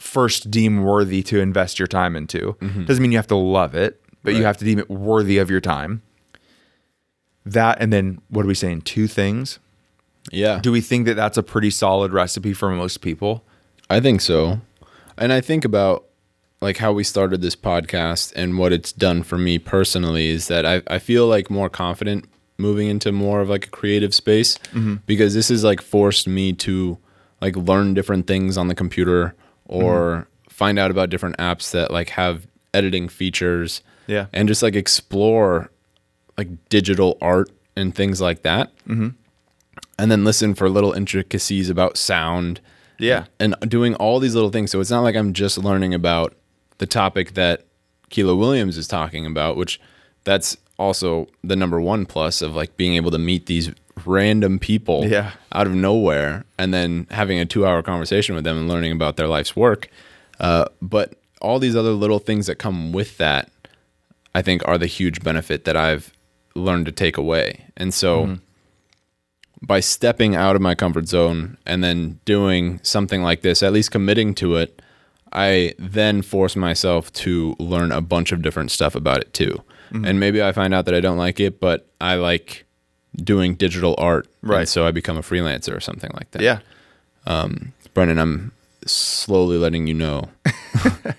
first 0.00 0.50
deem 0.50 0.84
worthy 0.84 1.22
to 1.24 1.38
invest 1.38 1.78
your 1.78 1.86
time 1.86 2.16
into. 2.16 2.56
Mm-hmm. 2.60 2.86
Doesn't 2.86 3.02
mean 3.02 3.12
you 3.12 3.18
have 3.18 3.26
to 3.26 3.36
love 3.36 3.74
it, 3.74 4.00
but 4.22 4.32
you 4.32 4.44
have 4.44 4.56
to 4.56 4.64
deem 4.64 4.78
it 4.78 4.88
worthy 4.88 5.36
of 5.36 5.50
your 5.50 5.60
time. 5.60 6.00
That 7.44 7.76
and 7.78 7.92
then 7.92 8.22
what 8.30 8.46
are 8.46 8.48
we 8.48 8.54
saying? 8.54 8.80
Two 8.82 9.06
things. 9.06 9.58
Yeah. 10.30 10.60
Do 10.62 10.72
we 10.72 10.80
think 10.80 11.04
that 11.04 11.14
that's 11.14 11.36
a 11.36 11.42
pretty 11.42 11.68
solid 11.68 12.14
recipe 12.14 12.54
for 12.54 12.70
most 12.70 13.02
people? 13.02 13.44
I 13.90 14.00
think 14.00 14.22
so. 14.22 14.62
And 15.18 15.30
I 15.30 15.42
think 15.42 15.66
about 15.66 16.06
like 16.62 16.78
how 16.78 16.92
we 16.92 17.04
started 17.04 17.42
this 17.42 17.56
podcast 17.56 18.32
and 18.36 18.56
what 18.56 18.72
it's 18.72 18.92
done 18.92 19.22
for 19.22 19.36
me 19.36 19.58
personally 19.58 20.28
is 20.28 20.48
that 20.48 20.64
I, 20.64 20.80
I 20.86 20.98
feel 20.98 21.26
like 21.26 21.50
more 21.50 21.68
confident 21.68 22.24
moving 22.56 22.88
into 22.88 23.12
more 23.12 23.40
of 23.40 23.48
like 23.50 23.66
a 23.66 23.70
creative 23.70 24.14
space 24.14 24.58
because 25.06 25.34
this 25.34 25.48
has 25.48 25.64
like 25.64 25.82
forced 25.82 26.28
me 26.28 26.52
to 26.52 26.96
like 27.40 27.56
learn 27.56 27.92
different 27.94 28.26
things 28.28 28.56
on 28.56 28.68
the 28.68 28.74
computer 28.74 29.34
or 29.66 30.28
find 30.48 30.78
out 30.78 30.90
about 30.90 31.10
different 31.10 31.36
apps 31.38 31.72
that 31.72 31.90
like 31.90 32.10
have 32.10 32.46
editing 32.72 33.08
features 33.08 33.82
Yeah. 34.06 34.26
and 34.32 34.46
just 34.48 34.62
like 34.62 34.76
explore 34.76 35.70
like 36.38 36.48
digital 36.68 37.18
art 37.20 37.50
and 37.74 37.92
things 37.94 38.20
like 38.20 38.42
that 38.42 38.70
mm-hmm. 38.86 39.08
and 39.98 40.10
then 40.10 40.24
listen 40.24 40.54
for 40.54 40.68
little 40.70 40.92
intricacies 40.92 41.68
about 41.68 41.96
sound 41.96 42.60
Yeah. 42.98 43.24
and 43.40 43.56
doing 43.66 43.94
all 43.96 44.20
these 44.20 44.34
little 44.36 44.50
things. 44.50 44.70
So 44.70 44.78
it's 44.80 44.90
not 44.90 45.00
like 45.02 45.16
I'm 45.16 45.32
just 45.32 45.58
learning 45.58 45.94
about 45.94 46.34
the 46.78 46.86
topic 46.86 47.34
that 47.34 47.64
Keelah 48.10 48.38
Williams 48.38 48.76
is 48.76 48.86
talking 48.88 49.24
about, 49.26 49.56
which 49.56 49.80
that's 50.24 50.56
also 50.78 51.28
the 51.44 51.56
number 51.56 51.80
one 51.80 52.06
plus 52.06 52.42
of 52.42 52.54
like 52.54 52.76
being 52.76 52.94
able 52.94 53.10
to 53.10 53.18
meet 53.18 53.46
these 53.46 53.70
random 54.06 54.58
people 54.58 55.04
Yeah. 55.06 55.32
out 55.52 55.66
of 55.66 55.74
nowhere 55.74 56.44
and 56.58 56.72
then 56.72 57.06
having 57.10 57.38
a 57.38 57.44
two 57.44 57.66
hour 57.66 57.82
conversation 57.82 58.34
with 58.34 58.44
them 58.44 58.56
and 58.56 58.68
learning 58.68 58.92
about 58.92 59.16
their 59.16 59.28
life's 59.28 59.54
work. 59.54 59.88
Uh, 60.40 60.64
but 60.80 61.14
all 61.40 61.58
these 61.58 61.76
other 61.76 61.90
little 61.92 62.18
things 62.18 62.46
that 62.46 62.56
come 62.56 62.92
with 62.92 63.18
that, 63.18 63.50
I 64.34 64.42
think, 64.42 64.66
are 64.66 64.78
the 64.78 64.86
huge 64.86 65.22
benefit 65.22 65.64
that 65.66 65.76
I've 65.76 66.12
learned 66.54 66.86
to 66.86 66.92
take 66.92 67.16
away. 67.16 67.66
And 67.76 67.92
so 67.94 68.38
by 69.60 69.78
stepping 69.80 70.34
out 70.34 70.56
of 70.56 70.62
my 70.62 70.74
comfort 70.74 71.06
zone 71.08 71.56
and 71.66 71.84
then 71.84 72.18
doing 72.24 72.80
something 72.82 73.22
like 73.22 73.42
this, 73.42 73.62
at 73.62 73.72
least 73.72 73.90
committing 73.90 74.34
to 74.36 74.56
it, 74.56 74.81
I 75.32 75.74
then 75.78 76.22
force 76.22 76.56
myself 76.56 77.12
to 77.14 77.56
learn 77.58 77.90
a 77.92 78.00
bunch 78.00 78.32
of 78.32 78.42
different 78.42 78.70
stuff 78.70 78.94
about 78.94 79.18
it 79.20 79.32
too. 79.32 79.62
Mm-hmm. 79.90 80.04
And 80.04 80.20
maybe 80.20 80.42
I 80.42 80.52
find 80.52 80.72
out 80.74 80.84
that 80.86 80.94
I 80.94 81.00
don't 81.00 81.18
like 81.18 81.40
it, 81.40 81.60
but 81.60 81.86
I 82.00 82.16
like 82.16 82.64
doing 83.16 83.54
digital 83.54 83.94
art. 83.98 84.26
and 84.42 84.50
Right. 84.50 84.68
so 84.68 84.86
I 84.86 84.90
become 84.90 85.16
a 85.18 85.22
freelancer 85.22 85.76
or 85.76 85.80
something 85.80 86.10
like 86.14 86.30
that. 86.32 86.42
Yeah. 86.42 86.58
Um, 87.26 87.72
Brendan, 87.94 88.18
I'm 88.18 88.52
slowly 88.86 89.56
letting 89.58 89.86
you 89.86 89.94
know. 89.94 90.28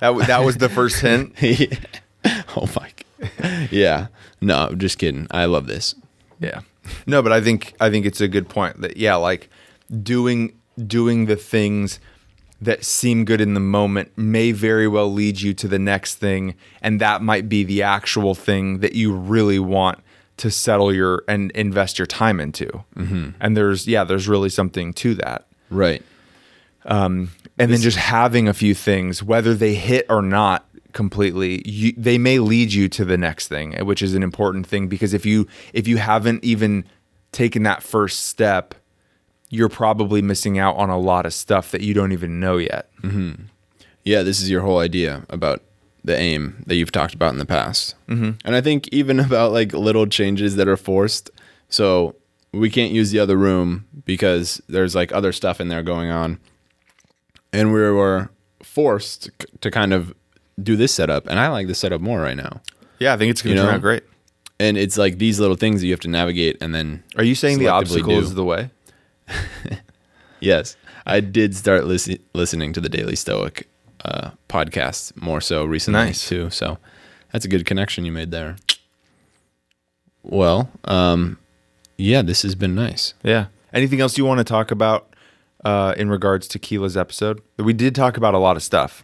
That, 0.00 0.08
w- 0.08 0.26
that 0.26 0.44
was 0.44 0.58
the 0.58 0.68
first 0.68 1.00
hint. 1.00 1.32
oh 2.56 2.68
my. 2.76 2.90
Yeah. 3.70 4.08
No, 4.40 4.72
just 4.76 4.98
kidding. 4.98 5.26
I 5.30 5.46
love 5.46 5.66
this. 5.66 5.94
Yeah. 6.40 6.60
No, 7.06 7.20
but 7.22 7.32
I 7.32 7.40
think 7.40 7.74
I 7.80 7.90
think 7.90 8.06
it's 8.06 8.20
a 8.20 8.28
good 8.28 8.48
point 8.48 8.80
that 8.80 8.96
yeah, 8.96 9.16
like 9.16 9.48
doing 10.02 10.52
doing 10.86 11.26
the 11.26 11.36
things 11.36 11.98
that 12.60 12.84
seem 12.84 13.24
good 13.24 13.40
in 13.40 13.54
the 13.54 13.60
moment 13.60 14.10
may 14.16 14.52
very 14.52 14.88
well 14.88 15.12
lead 15.12 15.40
you 15.40 15.54
to 15.54 15.68
the 15.68 15.78
next 15.78 16.16
thing 16.16 16.54
and 16.82 17.00
that 17.00 17.22
might 17.22 17.48
be 17.48 17.62
the 17.62 17.82
actual 17.82 18.34
thing 18.34 18.78
that 18.80 18.94
you 18.94 19.14
really 19.14 19.58
want 19.58 20.00
to 20.38 20.50
settle 20.50 20.92
your 20.92 21.24
and 21.28 21.50
invest 21.52 21.98
your 21.98 22.06
time 22.06 22.40
into. 22.40 22.66
Mm-hmm. 22.96 23.30
And 23.40 23.56
there's 23.56 23.86
yeah, 23.86 24.04
there's 24.04 24.28
really 24.28 24.48
something 24.48 24.92
to 24.94 25.14
that. 25.16 25.46
Right. 25.70 26.02
And 27.58 27.72
then 27.72 27.80
just 27.80 27.98
having 27.98 28.48
a 28.48 28.54
few 28.54 28.74
things 28.74 29.22
whether 29.22 29.54
they 29.54 29.74
hit 29.74 30.06
or 30.08 30.22
not 30.22 30.64
completely. 30.92 31.62
You, 31.68 31.92
they 31.96 32.18
may 32.18 32.38
lead 32.38 32.72
you 32.72 32.88
to 32.88 33.04
the 33.04 33.18
next 33.18 33.48
thing, 33.48 33.74
which 33.84 34.02
is 34.02 34.14
an 34.14 34.22
important 34.22 34.66
thing 34.66 34.88
because 34.88 35.14
if 35.14 35.26
you 35.26 35.46
if 35.72 35.86
you 35.86 35.98
haven't 35.98 36.44
even 36.44 36.84
taken 37.32 37.62
that 37.64 37.82
first 37.82 38.26
step, 38.26 38.74
you're 39.50 39.68
probably 39.68 40.22
missing 40.22 40.58
out 40.58 40.76
on 40.76 40.90
a 40.90 40.98
lot 40.98 41.26
of 41.26 41.32
stuff 41.32 41.70
that 41.70 41.80
you 41.80 41.94
don't 41.94 42.12
even 42.12 42.40
know 42.40 42.58
yet. 42.58 42.90
Yeah, 44.04 44.22
this 44.22 44.40
is 44.40 44.50
your 44.50 44.62
whole 44.62 44.78
idea 44.78 45.24
about 45.28 45.62
the 46.04 46.16
aim 46.16 46.62
that 46.66 46.76
you've 46.76 46.92
talked 46.92 47.14
about 47.14 47.32
in 47.32 47.38
the 47.38 47.46
past. 47.46 47.94
Mm-hmm. 48.08 48.30
And 48.44 48.56
I 48.56 48.60
think 48.60 48.88
even 48.88 49.20
about 49.28 49.52
like 49.52 49.72
little 49.72 50.06
changes 50.06 50.56
that 50.56 50.68
are 50.68 50.76
forced. 50.76 51.30
So 51.68 52.14
we 52.52 52.70
can't 52.70 52.92
use 52.92 53.10
the 53.10 53.18
other 53.18 53.36
room 53.36 53.86
because 54.04 54.60
there's 54.68 54.94
like 54.94 55.12
other 55.12 55.32
stuff 55.32 55.60
in 55.60 55.68
there 55.68 55.82
going 55.82 56.10
on. 56.10 56.38
And 57.52 57.72
we 57.72 57.80
were 57.80 58.30
forced 58.62 59.30
to 59.60 59.70
kind 59.70 59.92
of 59.92 60.14
do 60.62 60.76
this 60.76 60.94
setup. 60.94 61.26
And 61.26 61.38
I 61.38 61.48
like 61.48 61.66
this 61.66 61.78
setup 61.78 62.00
more 62.00 62.20
right 62.20 62.36
now. 62.36 62.60
Yeah, 62.98 63.14
I 63.14 63.16
think 63.16 63.30
it's 63.30 63.42
going 63.42 63.56
to 63.56 63.62
turn 63.62 63.74
out 63.74 63.80
great. 63.80 64.02
And 64.60 64.76
it's 64.76 64.98
like 64.98 65.18
these 65.18 65.38
little 65.38 65.56
things 65.56 65.80
that 65.80 65.86
you 65.86 65.92
have 65.92 66.00
to 66.00 66.08
navigate 66.08 66.56
and 66.60 66.74
then 66.74 67.04
Are 67.16 67.22
you 67.22 67.34
saying 67.36 67.58
the 67.58 67.68
obstacle 67.68 68.14
do. 68.14 68.18
is 68.18 68.34
the 68.34 68.44
way? 68.44 68.70
Yes, 70.40 70.76
I 71.04 71.18
did 71.18 71.56
start 71.56 71.86
lis- 71.86 72.16
listening 72.32 72.72
to 72.74 72.80
the 72.80 72.88
Daily 72.88 73.16
Stoic 73.16 73.68
uh, 74.04 74.30
podcast 74.48 75.20
more 75.20 75.40
so 75.40 75.64
recently 75.64 75.98
Nice. 76.00 76.28
too. 76.28 76.48
So 76.50 76.78
that's 77.32 77.44
a 77.44 77.48
good 77.48 77.66
connection 77.66 78.04
you 78.04 78.12
made 78.12 78.30
there. 78.30 78.54
Well, 80.22 80.70
um, 80.84 81.38
yeah, 81.96 82.22
this 82.22 82.42
has 82.42 82.54
been 82.54 82.76
nice. 82.76 83.14
Yeah. 83.24 83.46
Anything 83.72 84.00
else 84.00 84.16
you 84.16 84.24
want 84.24 84.38
to 84.38 84.44
talk 84.44 84.70
about 84.70 85.12
uh, 85.64 85.94
in 85.96 86.08
regards 86.08 86.46
to 86.48 86.58
Keelah's 86.60 86.96
episode? 86.96 87.42
We 87.56 87.72
did 87.72 87.96
talk 87.96 88.16
about 88.16 88.34
a 88.34 88.38
lot 88.38 88.56
of 88.56 88.62
stuff. 88.62 89.02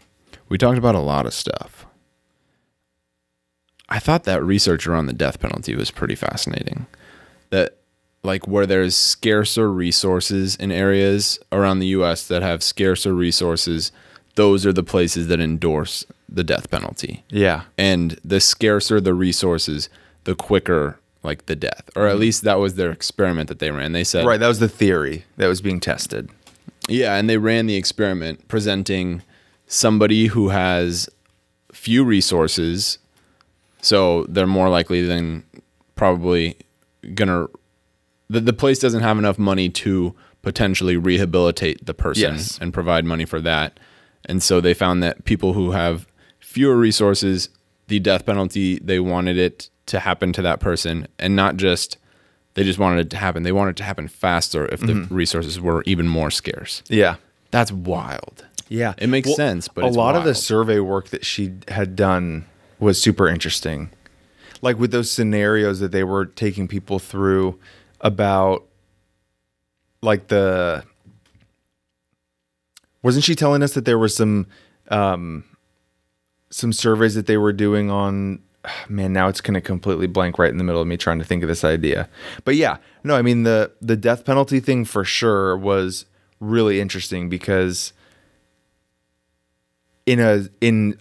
We 0.48 0.56
talked 0.56 0.78
about 0.78 0.94
a 0.94 1.00
lot 1.00 1.26
of 1.26 1.34
stuff. 1.34 1.84
I 3.88 3.98
thought 3.98 4.22
that 4.24 4.42
research 4.44 4.87
around 4.87 5.06
the 5.06 5.12
death 5.12 5.40
penalty 5.40 5.74
was 5.74 5.90
pretty 5.90 6.14
fascinating. 6.14 6.87
That 7.50 7.78
like 8.24 8.48
where 8.48 8.66
there's 8.66 8.96
scarcer 8.96 9.70
resources 9.70 10.56
in 10.56 10.72
areas 10.72 11.38
around 11.52 11.78
the 11.78 11.88
US 11.88 12.26
that 12.26 12.42
have 12.42 12.62
scarcer 12.62 13.14
resources, 13.14 13.92
those 14.34 14.66
are 14.66 14.72
the 14.72 14.82
places 14.82 15.28
that 15.28 15.40
endorse 15.40 16.04
the 16.28 16.42
death 16.42 16.70
penalty. 16.70 17.22
Yeah. 17.28 17.62
and 17.78 18.18
the 18.24 18.40
scarcer 18.40 19.00
the 19.00 19.14
resources, 19.14 19.88
the 20.24 20.34
quicker 20.34 20.98
like 21.22 21.46
the 21.46 21.56
death. 21.56 21.90
Or 21.94 22.06
at 22.06 22.12
mm-hmm. 22.12 22.20
least 22.20 22.42
that 22.42 22.58
was 22.58 22.74
their 22.74 22.90
experiment 22.90 23.48
that 23.48 23.58
they 23.58 23.70
ran. 23.70 23.92
They 23.92 24.04
said 24.04 24.26
Right. 24.26 24.40
That 24.40 24.48
was 24.48 24.58
the 24.58 24.68
theory 24.68 25.24
that 25.37 25.46
was 25.46 25.60
being 25.60 25.80
tested. 25.80 26.30
yeah, 26.88 27.16
and 27.16 27.28
they 27.30 27.38
ran 27.38 27.66
the 27.66 27.76
experiment 27.76 28.48
presenting 28.48 29.22
somebody 29.66 30.26
who 30.26 30.48
has 30.50 31.08
few 31.72 32.04
resources, 32.04 32.98
so 33.80 34.24
they're 34.24 34.46
more 34.46 34.68
likely 34.68 35.04
than 35.06 35.44
probably 35.96 36.56
gonna 37.14 37.48
the, 38.28 38.40
the 38.40 38.52
place 38.52 38.78
doesn't 38.78 39.02
have 39.02 39.18
enough 39.18 39.38
money 39.38 39.68
to 39.68 40.14
potentially 40.42 40.96
rehabilitate 40.96 41.84
the 41.87 41.94
person 41.94 42.34
Yes. 42.34 42.58
and 42.60 42.72
provide 42.72 43.04
money 43.04 43.24
for 43.24 43.40
that. 43.40 43.80
And 44.26 44.42
so 44.42 44.60
they 44.60 44.74
found 44.74 45.02
that 45.02 45.24
people 45.24 45.52
who 45.52 45.72
have 45.72 46.06
fewer 46.40 46.76
resources, 46.76 47.48
the 47.88 47.98
death 47.98 48.24
penalty, 48.24 48.78
they 48.78 49.00
wanted 49.00 49.37
it 49.37 49.68
to 49.87 50.00
happen 50.00 50.32
to 50.32 50.42
that 50.42 50.60
person 50.60 51.08
and 51.18 51.37
not 51.37 51.56
just 51.56 51.98
they 52.54 52.62
just 52.62 52.78
wanted 52.78 53.06
it 53.06 53.10
to 53.10 53.16
happen. 53.16 53.42
They 53.42 53.52
wanted 53.52 53.70
it 53.70 53.76
to 53.78 53.84
happen 53.84 54.06
faster 54.06 54.66
if 54.66 54.80
the 54.80 54.92
mm-hmm. 54.92 55.14
resources 55.14 55.60
were 55.60 55.82
even 55.87 56.06
more 56.06 56.30
scarce. 56.30 56.82
Yeah. 56.88 57.16
That's 57.50 57.72
wild. 57.72 58.46
Yeah. 58.68 58.94
It 58.98 59.08
makes 59.08 59.34
sense, 59.34 59.68
but 59.68 59.84
a 59.84 59.88
lot 59.88 60.14
of 60.14 60.24
the 60.24 60.34
survey 60.34 60.78
work 60.78 61.08
that 61.08 61.24
she 61.24 61.54
had 61.68 61.96
done 61.96 62.46
was 62.78 63.00
super 63.00 63.28
interesting. 63.28 63.90
Like 64.62 64.78
with 64.78 64.92
those 64.92 65.10
scenarios 65.10 65.80
that 65.80 65.92
they 65.92 66.04
were 66.04 66.26
taking 66.26 66.68
people 66.68 66.98
through 66.98 67.58
about 68.05 68.67
like 70.03 70.29
the 70.29 70.85
wasn't 73.03 73.25
she 73.25 73.35
telling 73.35 73.62
us 73.62 73.73
that 73.73 73.87
there 73.87 73.99
were 73.99 74.09
some 74.09 74.47
um 74.90 75.43
some 76.51 76.73
surveys 76.73 77.14
that 77.14 77.27
they 77.27 77.38
were 77.38 77.53
doing 77.53 77.90
on 77.90 78.40
man 78.88 79.12
now 79.12 79.27
it's 79.27 79.40
going 79.40 79.55
to 79.55 79.61
completely 79.61 80.07
blank 80.07 80.38
right 80.38 80.51
in 80.51 80.59
the 80.59 80.64
middle 80.64 80.81
of 80.81 80.87
me 80.87 80.97
trying 80.97 81.19
to 81.19 81.25
think 81.25 81.43
of 81.43 81.49
this 81.49 81.64
idea. 81.64 82.09
But 82.45 82.55
yeah 82.55 82.77
no 83.03 83.17
i 83.17 83.23
mean 83.23 83.43
the 83.43 83.73
the 83.81 83.97
death 83.97 84.25
penalty 84.25 84.61
thing 84.61 84.85
for 84.85 85.05
sure 85.05 85.57
was 85.57 86.05
really 86.40 86.81
interesting 86.81 87.29
because 87.29 87.93
in 90.07 90.21
a 90.21 90.47
in 90.61 91.01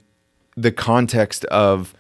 the 0.56 0.72
context 0.72 1.44
of 1.46 1.94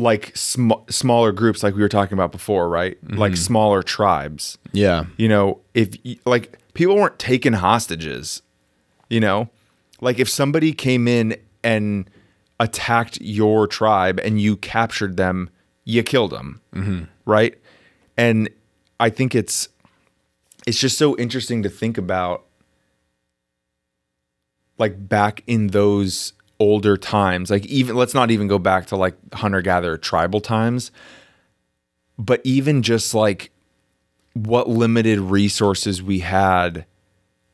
like 0.00 0.36
sm- 0.36 0.72
smaller 0.88 1.32
groups 1.32 1.62
like 1.62 1.74
we 1.74 1.82
were 1.82 1.88
talking 1.88 2.14
about 2.14 2.32
before 2.32 2.68
right? 2.68 2.98
Like 3.02 3.32
mm-hmm. 3.32 3.36
smaller 3.36 3.82
tribes. 3.82 4.58
Yeah. 4.72 5.04
you 5.16 5.28
know 5.28 5.60
if 5.74 5.96
like 6.24 6.58
people 6.74 6.96
weren't 6.96 7.18
taken 7.18 7.52
hostages 7.54 8.42
you 9.08 9.18
know? 9.20 9.48
Like 10.00 10.20
if 10.20 10.28
somebody 10.28 10.72
came 10.72 11.08
in 11.08 11.36
and 11.64 12.08
attacked 12.60 13.20
your 13.20 13.66
tribe 13.66 14.20
and 14.20 14.40
you 14.40 14.56
captured 14.56 15.16
them 15.16 15.50
you 15.84 16.02
killed 16.02 16.30
them 16.30 16.60
mm-hmm. 16.74 17.04
right? 17.24 17.56
And 18.16 18.48
i 19.00 19.08
think 19.08 19.34
it's 19.34 19.68
it's 20.66 20.78
just 20.78 20.98
so 20.98 21.16
interesting 21.16 21.62
to 21.62 21.68
think 21.68 21.98
about 21.98 22.44
like 24.78 25.08
back 25.08 25.42
in 25.46 25.68
those 25.68 26.32
older 26.60 26.96
times 26.96 27.50
like 27.50 27.64
even 27.66 27.96
let's 27.96 28.14
not 28.14 28.30
even 28.30 28.46
go 28.46 28.58
back 28.58 28.86
to 28.86 28.94
like 28.94 29.16
hunter 29.34 29.62
gatherer 29.62 29.96
tribal 29.98 30.40
times 30.40 30.92
but 32.18 32.40
even 32.44 32.82
just 32.82 33.14
like 33.14 33.50
what 34.34 34.68
limited 34.68 35.18
resources 35.18 36.02
we 36.02 36.18
had 36.20 36.84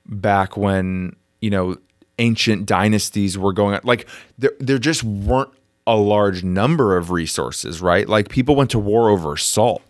back 0.07 0.57
when 0.57 1.15
you 1.41 1.49
know 1.51 1.77
ancient 2.19 2.67
dynasties 2.67 3.39
were 3.39 3.53
going 3.53 3.75
on 3.75 3.81
like 3.85 4.09
there, 4.39 4.53
there 4.59 4.79
just 4.79 5.05
weren't 5.05 5.51
a 5.87 5.95
large 5.97 6.43
number 6.43 6.97
of 6.97 7.11
resources 7.13 7.81
right 7.81 8.09
like 8.09 8.29
people 8.29 8.57
went 8.57 8.71
to 8.71 8.79
war 8.79 9.09
over 9.09 9.37
salt 9.37 9.83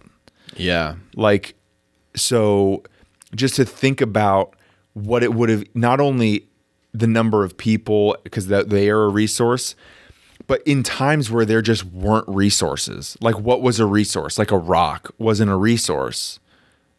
Yeah. 0.56 0.96
like 1.14 1.54
so 2.14 2.82
just 3.34 3.56
to 3.56 3.64
think 3.64 4.00
about 4.02 4.54
what 4.92 5.22
it 5.22 5.32
would 5.34 5.48
have 5.48 5.64
not 5.74 6.00
only 6.00 6.46
the 6.98 7.06
number 7.06 7.44
of 7.44 7.56
people 7.56 8.16
because 8.24 8.46
they 8.48 8.88
are 8.90 9.02
a 9.04 9.08
resource 9.08 9.74
but 10.46 10.62
in 10.66 10.82
times 10.82 11.30
where 11.30 11.44
there 11.44 11.62
just 11.62 11.84
weren't 11.84 12.28
resources 12.28 13.16
like 13.20 13.38
what 13.38 13.60
was 13.62 13.78
a 13.80 13.86
resource 13.86 14.38
like 14.38 14.50
a 14.50 14.58
rock 14.58 15.10
wasn't 15.18 15.50
a 15.50 15.56
resource 15.56 16.38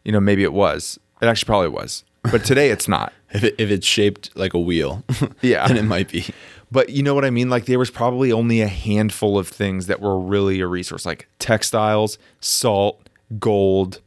you 0.04 0.12
know 0.12 0.20
maybe 0.20 0.42
it 0.42 0.52
was 0.52 0.98
it 1.20 1.26
actually 1.26 1.46
probably 1.46 1.68
was 1.68 2.04
but 2.30 2.44
today 2.44 2.70
it's 2.70 2.88
not 2.88 3.12
If 3.30 3.44
it, 3.44 3.56
if 3.58 3.70
it's 3.70 3.86
shaped 3.86 4.30
like 4.36 4.54
a 4.54 4.58
wheel, 4.58 5.04
Yeah. 5.42 5.68
then 5.68 5.76
it 5.76 5.82
might 5.82 6.08
be. 6.08 6.24
But 6.72 6.88
you 6.88 7.02
know 7.02 7.14
what 7.14 7.26
I 7.26 7.30
mean? 7.30 7.50
Like 7.50 7.66
there 7.66 7.78
was 7.78 7.90
probably 7.90 8.32
only 8.32 8.62
a 8.62 8.66
handful 8.66 9.38
of 9.38 9.46
things 9.48 9.86
that 9.86 10.00
were 10.00 10.18
really 10.18 10.60
a 10.60 10.66
resource, 10.66 11.04
like 11.04 11.28
textiles, 11.38 12.16
salt, 12.40 13.06
gold. 13.38 14.00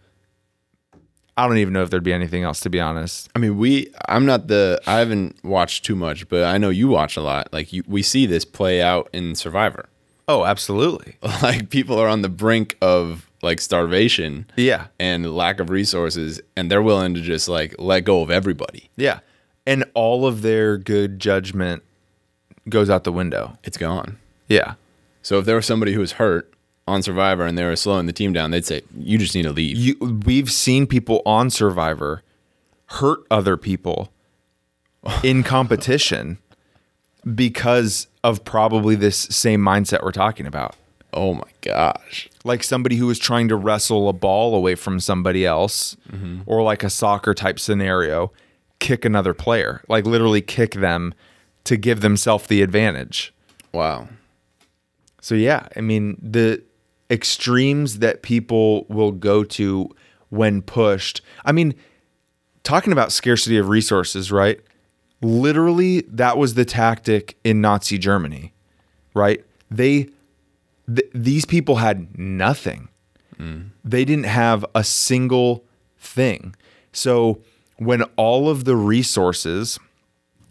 I 1.43 1.47
don't 1.47 1.57
even 1.57 1.73
know 1.73 1.81
if 1.83 1.89
there'd 1.89 2.03
be 2.03 2.13
anything 2.13 2.43
else, 2.43 2.59
to 2.61 2.69
be 2.69 2.79
honest. 2.79 3.29
I 3.35 3.39
mean, 3.39 3.57
we. 3.57 3.91
I'm 4.07 4.25
not 4.25 4.47
the. 4.47 4.79
I 4.85 4.99
haven't 4.99 5.43
watched 5.43 5.85
too 5.85 5.95
much, 5.95 6.27
but 6.29 6.43
I 6.43 6.57
know 6.57 6.69
you 6.69 6.87
watch 6.87 7.17
a 7.17 7.21
lot. 7.21 7.51
Like 7.51 7.73
you, 7.73 7.83
we 7.87 8.01
see 8.03 8.25
this 8.25 8.45
play 8.45 8.81
out 8.81 9.09
in 9.13 9.35
Survivor. 9.35 9.87
Oh, 10.27 10.45
absolutely. 10.45 11.15
Like 11.41 11.69
people 11.69 11.99
are 11.99 12.07
on 12.07 12.21
the 12.21 12.29
brink 12.29 12.77
of 12.81 13.29
like 13.41 13.59
starvation 13.59 14.45
Yeah. 14.55 14.87
and 14.99 15.35
lack 15.35 15.59
of 15.59 15.69
resources, 15.71 16.39
and 16.55 16.69
they're 16.69 16.81
willing 16.81 17.15
to 17.15 17.21
just 17.21 17.49
like 17.49 17.75
let 17.79 18.01
go 18.01 18.21
of 18.21 18.29
everybody. 18.29 18.89
Yeah. 18.95 19.19
And 19.65 19.83
all 19.95 20.25
of 20.27 20.41
their 20.43 20.77
good 20.77 21.19
judgment 21.19 21.83
goes 22.69 22.89
out 22.89 23.03
the 23.03 23.11
window. 23.11 23.57
It's 23.63 23.77
gone. 23.77 24.19
Yeah. 24.47 24.75
So 25.23 25.39
if 25.39 25.45
there 25.45 25.55
was 25.55 25.65
somebody 25.65 25.93
who 25.93 25.99
was 25.99 26.13
hurt 26.13 26.53
on 26.91 27.01
Survivor 27.01 27.45
and 27.45 27.57
they 27.57 27.63
were 27.63 27.75
slowing 27.75 28.05
the 28.05 28.13
team 28.13 28.33
down, 28.33 28.51
they'd 28.51 28.65
say, 28.65 28.81
"You 28.97 29.17
just 29.17 29.33
need 29.35 29.43
to 29.43 29.51
leave." 29.51 29.75
You, 29.77 29.95
we've 30.25 30.51
seen 30.51 30.85
people 30.87 31.21
on 31.25 31.49
Survivor 31.49 32.21
hurt 32.87 33.19
other 33.31 33.57
people 33.57 34.11
in 35.23 35.41
competition 35.43 36.37
because 37.35 38.07
of 38.23 38.43
probably 38.43 38.95
this 38.95 39.17
same 39.17 39.61
mindset 39.61 40.03
we're 40.03 40.11
talking 40.11 40.45
about. 40.45 40.75
oh 41.13 41.33
my 41.33 41.47
gosh. 41.61 42.29
like 42.45 42.63
somebody 42.63 42.95
who 42.95 43.05
was 43.05 43.19
trying 43.19 43.47
to 43.49 43.55
wrestle 43.55 44.07
a 44.07 44.13
ball 44.13 44.55
away 44.55 44.75
from 44.75 44.97
somebody 44.99 45.45
else 45.45 45.95
mm-hmm. 46.09 46.39
or 46.45 46.63
like 46.63 46.83
a 46.83 46.89
soccer 46.89 47.33
type 47.33 47.59
scenario 47.59 48.31
kick 48.79 49.03
another 49.05 49.33
player 49.33 49.81
like 49.89 50.05
literally 50.05 50.41
kick 50.41 50.71
them 50.75 51.13
to 51.65 51.75
give 51.77 51.99
themselves 52.01 52.47
the 52.47 52.61
advantage 52.61 53.33
Wow. 53.73 54.07
so 55.19 55.35
yeah 55.35 55.67
i 55.75 55.81
mean 55.81 56.17
the 56.21 56.63
extremes 57.11 57.99
that 57.99 58.21
people 58.23 58.85
will 58.87 59.11
go 59.11 59.43
to 59.43 59.87
when 60.29 60.61
pushed 60.61 61.19
i 61.45 61.51
mean 61.51 61.75
talking 62.63 62.93
about 62.93 63.11
scarcity 63.11 63.57
of 63.57 63.67
resources 63.69 64.31
right 64.31 64.61
literally 65.21 66.01
that 66.07 66.37
was 66.37 66.53
the 66.55 66.65
tactic 66.65 67.37
in 67.43 67.61
nazi 67.61 67.97
germany 67.97 68.53
right? 69.13 69.43
They 69.69 70.07
th- 70.87 71.09
these 71.13 71.43
people 71.43 71.75
had 71.77 72.17
nothing. 72.17 72.87
They 73.83 74.05
didn't 74.05 74.25
have 74.27 74.65
a 74.73 74.85
single 74.85 75.65
thing. 75.97 76.55
So 76.93 77.41
when 77.77 78.03
all 78.15 78.47
of 78.47 78.63
the 78.63 78.77
resources 78.77 79.77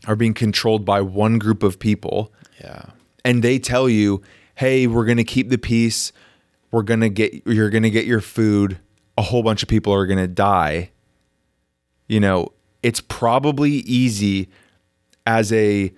are 0.06 0.14
being 0.16 0.34
controlled 0.34 0.84
by 0.84 1.00
one 1.00 1.38
group 1.38 1.62
of 1.62 1.78
people, 1.78 2.32
Yeah. 2.60 2.82
and 3.24 3.42
they 3.42 3.58
tell 3.58 3.88
you, 3.88 4.20
"Hey, 4.56 4.86
we're 4.86 5.06
going 5.06 5.16
to 5.16 5.24
keep 5.24 5.48
the 5.48 5.56
peace. 5.56 6.12
We're 6.70 6.82
going 6.82 7.00
to 7.00 7.08
get 7.08 7.46
you're 7.46 7.70
going 7.70 7.82
to 7.82 7.90
get 7.90 8.06
your 8.06 8.20
food. 8.20 8.78
A 9.18 9.22
whole 9.22 9.42
bunch 9.42 9.62
of 9.62 9.68
people 9.68 9.92
are 9.92 10.06
going 10.06 10.18
to 10.18 10.28
die." 10.28 10.90
You 12.08 12.20
know, 12.20 12.48
it's 12.82 13.00
probably 13.00 13.70
easy 13.70 14.48
as 15.26 15.52
a 15.52 15.92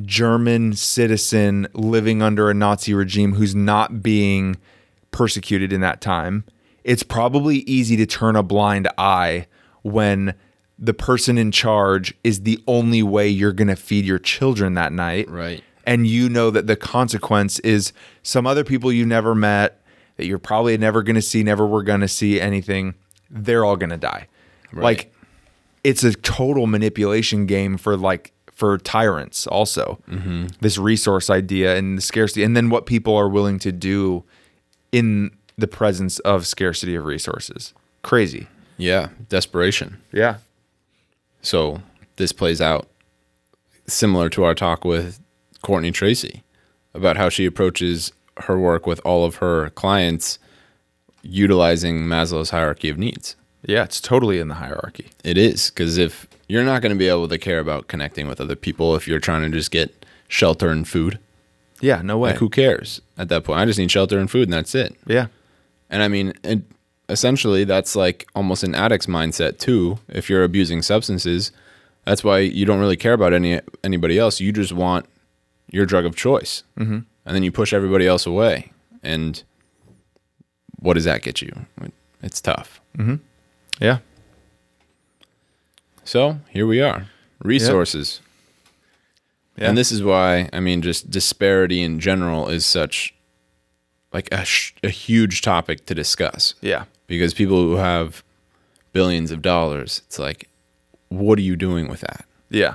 German 0.00 0.74
citizen 0.74 1.66
living 1.74 2.22
under 2.22 2.50
a 2.50 2.54
Nazi 2.54 2.94
regime 2.94 3.34
who's 3.34 3.54
not 3.54 4.02
being 4.02 4.56
persecuted 5.10 5.72
in 5.72 5.80
that 5.80 6.00
time. 6.00 6.44
It's 6.84 7.02
probably 7.02 7.58
easy 7.58 7.96
to 7.96 8.06
turn 8.06 8.36
a 8.36 8.42
blind 8.42 8.88
eye 8.98 9.46
when 9.82 10.34
the 10.78 10.94
person 10.94 11.38
in 11.38 11.52
charge 11.52 12.14
is 12.24 12.40
the 12.40 12.62
only 12.66 13.02
way 13.02 13.28
you're 13.28 13.52
going 13.52 13.68
to 13.68 13.76
feed 13.76 14.04
your 14.04 14.18
children 14.18 14.74
that 14.74 14.92
night 14.92 15.30
Right. 15.30 15.62
And 15.84 16.06
you 16.06 16.28
know 16.28 16.50
that 16.50 16.66
the 16.66 16.76
consequence 16.76 17.58
is 17.60 17.92
some 18.22 18.46
other 18.46 18.64
people 18.64 18.92
you 18.92 19.04
never 19.06 19.34
met 19.34 19.82
that 20.16 20.26
you're 20.26 20.38
probably 20.38 20.76
never 20.76 21.02
going 21.02 21.16
to 21.16 21.22
see, 21.22 21.42
never 21.42 21.66
were 21.66 21.82
going 21.82 22.00
to 22.00 22.08
see 22.08 22.40
anything, 22.40 22.94
they're 23.30 23.64
all 23.64 23.76
going 23.76 23.90
to 23.90 23.96
die. 23.96 24.28
Like 24.72 25.12
it's 25.84 26.02
a 26.02 26.12
total 26.14 26.66
manipulation 26.66 27.46
game 27.46 27.76
for 27.76 27.96
like 27.96 28.32
for 28.50 28.78
tyrants 28.78 29.46
also. 29.46 29.98
Mm-hmm. 30.08 30.46
This 30.60 30.78
resource 30.78 31.28
idea 31.28 31.76
and 31.76 31.98
the 31.98 32.02
scarcity 32.02 32.42
and 32.42 32.56
then 32.56 32.70
what 32.70 32.86
people 32.86 33.16
are 33.16 33.28
willing 33.28 33.58
to 33.60 33.72
do 33.72 34.24
in 34.92 35.30
the 35.58 35.66
presence 35.66 36.18
of 36.20 36.46
scarcity 36.46 36.94
of 36.94 37.04
resources. 37.04 37.74
Crazy. 38.02 38.46
Yeah. 38.78 39.08
Desperation. 39.28 40.00
Yeah. 40.12 40.38
So 41.42 41.82
this 42.16 42.32
plays 42.32 42.60
out 42.60 42.88
similar 43.86 44.28
to 44.30 44.44
our 44.44 44.54
talk 44.54 44.84
with 44.84 45.20
Courtney 45.62 45.90
Tracy 45.92 46.42
about 46.94 47.16
how 47.16 47.28
she 47.28 47.46
approaches 47.46 48.12
her 48.44 48.58
work 48.58 48.86
with 48.86 49.00
all 49.04 49.24
of 49.24 49.36
her 49.36 49.70
clients 49.70 50.38
utilizing 51.22 52.00
Maslow's 52.06 52.50
hierarchy 52.50 52.88
of 52.88 52.98
needs. 52.98 53.36
Yeah, 53.64 53.84
it's 53.84 54.00
totally 54.00 54.38
in 54.38 54.48
the 54.48 54.54
hierarchy. 54.54 55.10
It 55.22 55.38
is 55.38 55.70
because 55.70 55.96
if 55.98 56.26
you're 56.48 56.64
not 56.64 56.82
going 56.82 56.92
to 56.92 56.98
be 56.98 57.08
able 57.08 57.28
to 57.28 57.38
care 57.38 57.60
about 57.60 57.88
connecting 57.88 58.26
with 58.26 58.40
other 58.40 58.56
people 58.56 58.96
if 58.96 59.06
you're 59.06 59.20
trying 59.20 59.42
to 59.50 59.56
just 59.56 59.70
get 59.70 60.04
shelter 60.28 60.70
and 60.70 60.86
food, 60.86 61.18
Yeah, 61.80 62.02
no 62.02 62.18
way. 62.18 62.30
like 62.30 62.38
who 62.40 62.48
cares 62.48 63.00
at 63.16 63.28
that 63.28 63.44
point? 63.44 63.60
I 63.60 63.64
just 63.64 63.78
need 63.78 63.90
shelter 63.90 64.18
and 64.18 64.30
food 64.30 64.44
and 64.48 64.52
that's 64.52 64.74
it. 64.74 64.96
Yeah. 65.06 65.26
And 65.90 66.02
I 66.02 66.08
mean, 66.08 66.32
it, 66.42 66.60
essentially, 67.08 67.64
that's 67.64 67.94
like 67.94 68.26
almost 68.34 68.64
an 68.64 68.74
addict's 68.74 69.06
mindset 69.06 69.58
too. 69.58 69.98
If 70.08 70.28
you're 70.28 70.42
abusing 70.42 70.82
substances, 70.82 71.52
that's 72.04 72.24
why 72.24 72.38
you 72.40 72.64
don't 72.66 72.80
really 72.80 72.96
care 72.96 73.12
about 73.12 73.32
any 73.32 73.60
anybody 73.84 74.18
else. 74.18 74.40
You 74.40 74.50
just 74.52 74.72
want 74.72 75.06
your 75.72 75.84
drug 75.86 76.04
of 76.04 76.14
choice, 76.14 76.62
mm-hmm. 76.78 77.00
and 77.26 77.34
then 77.34 77.42
you 77.42 77.50
push 77.50 77.72
everybody 77.72 78.06
else 78.06 78.24
away. 78.26 78.70
And 79.02 79.42
what 80.78 80.94
does 80.94 81.04
that 81.04 81.22
get 81.22 81.42
you? 81.42 81.50
It's 82.22 82.40
tough. 82.40 82.80
Yeah. 83.80 83.98
So 86.04 86.38
here 86.50 86.66
we 86.66 86.80
are, 86.80 87.06
resources. 87.42 88.20
Yeah. 89.56 89.68
And 89.68 89.78
this 89.78 89.92
is 89.92 90.02
why 90.02 90.48
I 90.52 90.60
mean, 90.60 90.82
just 90.82 91.10
disparity 91.10 91.82
in 91.82 92.00
general 92.00 92.48
is 92.48 92.64
such 92.66 93.14
like 94.12 94.28
a, 94.32 94.44
sh- 94.44 94.74
a 94.82 94.88
huge 94.88 95.42
topic 95.42 95.86
to 95.86 95.94
discuss. 95.94 96.54
Yeah. 96.60 96.84
because 97.06 97.34
people 97.34 97.62
who 97.62 97.76
have 97.76 98.22
billions 98.92 99.30
of 99.30 99.40
dollars, 99.42 100.02
it's 100.06 100.18
like, 100.18 100.48
what 101.08 101.38
are 101.38 101.42
you 101.42 101.56
doing 101.56 101.88
with 101.88 102.00
that 102.00 102.24
Yeah. 102.50 102.74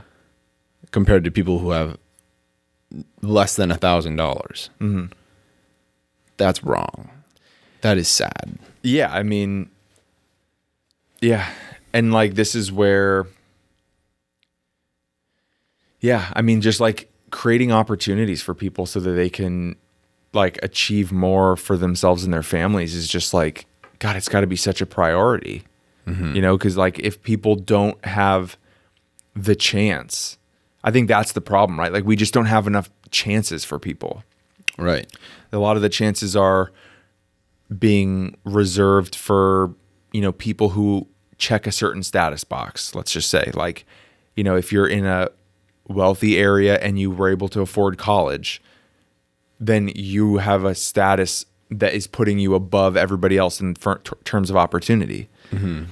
compared 0.91 1.23
to 1.25 1.31
people 1.31 1.59
who 1.59 1.71
have 1.71 1.97
less 3.21 3.55
than 3.55 3.71
a 3.71 3.75
thousand 3.75 4.15
dollars? 4.15 4.69
Mm-hmm. 4.79 5.07
That's 6.37 6.63
wrong. 6.63 7.09
That 7.81 7.97
is 7.97 8.07
sad. 8.07 8.57
Yeah, 8.83 9.11
I 9.11 9.23
mean, 9.23 9.69
yeah, 11.21 11.49
and 11.93 12.13
like 12.13 12.35
this 12.35 12.55
is 12.55 12.71
where, 12.71 13.27
yeah, 15.99 16.31
I 16.33 16.41
mean, 16.41 16.61
just 16.61 16.79
like 16.79 17.11
creating 17.31 17.71
opportunities 17.71 18.41
for 18.41 18.53
people 18.53 18.85
so 18.85 18.99
that 18.99 19.11
they 19.11 19.29
can 19.29 19.75
like 20.33 20.59
achieve 20.63 21.11
more 21.11 21.55
for 21.55 21.77
themselves 21.77 22.23
and 22.23 22.33
their 22.33 22.43
families 22.43 22.93
is 22.95 23.07
just 23.07 23.33
like, 23.33 23.65
God, 23.99 24.15
it's 24.15 24.29
got 24.29 24.41
to 24.41 24.47
be 24.47 24.55
such 24.55 24.81
a 24.81 24.85
priority, 24.85 25.63
mm-hmm. 26.05 26.35
you 26.35 26.41
know? 26.41 26.57
Because 26.57 26.77
like 26.77 26.99
if 26.99 27.21
people 27.23 27.55
don't 27.55 28.03
have 28.05 28.57
the 29.35 29.55
chance, 29.55 30.37
I 30.83 30.91
think 30.91 31.07
that's 31.07 31.33
the 31.33 31.41
problem, 31.41 31.79
right? 31.79 31.91
Like 31.91 32.05
we 32.05 32.15
just 32.15 32.33
don't 32.33 32.45
have 32.45 32.67
enough 32.67 32.89
chances 33.11 33.65
for 33.65 33.79
people 33.79 34.23
Right. 34.77 35.11
a 35.51 35.57
lot 35.57 35.75
of 35.75 35.81
the 35.81 35.89
chances 35.89 36.35
are 36.35 36.71
being 37.79 38.37
reserved 38.45 39.15
for 39.15 39.73
you 40.13 40.21
know 40.21 40.31
people 40.31 40.69
who 40.69 41.07
check 41.37 41.67
a 41.67 41.71
certain 41.71 42.03
status 42.03 42.43
box 42.43 42.95
let's 42.95 43.11
just 43.11 43.29
say 43.29 43.51
like 43.53 43.85
you 44.35 44.43
know 44.43 44.55
if 44.55 44.71
you're 44.71 44.87
in 44.87 45.05
a 45.05 45.29
wealthy 45.87 46.37
area 46.37 46.77
and 46.79 46.99
you 46.99 47.11
were 47.11 47.29
able 47.29 47.49
to 47.49 47.61
afford 47.61 47.97
college 47.97 48.61
then 49.59 49.91
you 49.95 50.37
have 50.37 50.63
a 50.63 50.75
status 50.75 51.45
that 51.71 51.93
is 51.93 52.07
putting 52.07 52.39
you 52.39 52.53
above 52.53 52.95
everybody 52.95 53.37
else 53.37 53.59
in 53.59 53.73
terms 54.23 54.49
of 54.49 54.55
opportunity 54.55 55.27
mm-hmm. 55.51 55.83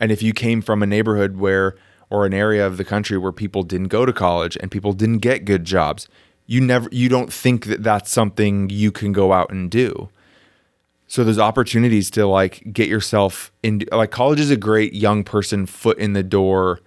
and 0.00 0.12
if 0.12 0.22
you 0.22 0.32
came 0.32 0.60
from 0.60 0.82
a 0.82 0.86
neighborhood 0.86 1.36
where 1.36 1.74
or 2.10 2.24
an 2.26 2.34
area 2.34 2.66
of 2.66 2.76
the 2.76 2.84
country 2.84 3.18
where 3.18 3.32
people 3.32 3.62
didn't 3.62 3.88
go 3.88 4.06
to 4.06 4.12
college 4.12 4.56
and 4.60 4.70
people 4.70 4.92
didn't 4.92 5.18
get 5.18 5.44
good 5.44 5.64
jobs, 5.64 6.08
you 6.46 6.60
never 6.60 6.88
you 6.90 7.08
don't 7.08 7.32
think 7.32 7.66
that 7.66 7.82
that's 7.82 8.10
something 8.10 8.70
you 8.70 8.90
can 8.90 9.12
go 9.12 9.32
out 9.32 9.50
and 9.50 9.70
do. 9.70 10.08
So 11.06 11.24
there's 11.24 11.38
opportunities 11.38 12.10
to 12.12 12.26
like 12.26 12.62
get 12.72 12.88
yourself 12.88 13.50
in 13.62 13.82
like 13.92 14.10
college 14.10 14.40
is 14.40 14.50
a 14.50 14.56
great 14.56 14.92
young 14.92 15.24
person 15.24 15.66
foot 15.66 15.98
in 15.98 16.12
the 16.12 16.22
door 16.22 16.80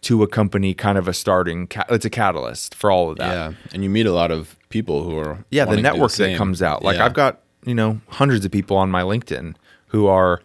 to 0.00 0.22
a 0.22 0.28
company 0.28 0.74
kind 0.74 0.96
of 0.96 1.08
a 1.08 1.12
starting 1.12 1.68
it's 1.88 2.04
a 2.04 2.10
catalyst 2.10 2.74
for 2.74 2.90
all 2.90 3.10
of 3.10 3.18
that. 3.18 3.32
Yeah. 3.32 3.52
And 3.72 3.82
you 3.82 3.90
meet 3.90 4.06
a 4.06 4.12
lot 4.12 4.30
of 4.30 4.56
people 4.68 5.02
who 5.02 5.18
are 5.18 5.44
Yeah, 5.50 5.64
the 5.64 5.70
wanting 5.70 5.84
to 5.84 5.90
do 5.90 5.94
network 5.94 6.12
that 6.12 6.36
comes 6.36 6.62
out. 6.62 6.84
Like 6.84 6.98
Yeah. 6.98 7.04
I've 7.04 7.14
got, 7.14 7.40
you 7.64 7.74
know, 7.74 8.00
hundreds 8.08 8.44
of 8.44 8.52
people 8.52 8.76
on 8.76 8.90
my 8.90 9.02
LinkedIn 9.02 9.54
who 9.88 10.06
are 10.06 10.40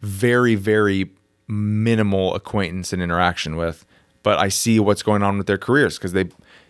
very, 0.00 0.54
very 0.54 1.10
minimal 1.48 2.34
acquaintance 2.34 2.92
and 2.92 3.00
interaction 3.02 3.56
with, 3.56 3.84
but 4.22 4.38
I 4.38 4.48
see 4.48 4.80
what's 4.80 5.02
going 5.02 5.22
on 5.22 5.38
with 5.38 5.46
their 5.46 5.58
careers 5.58 5.96
because 5.98 6.12
they 6.12 6.26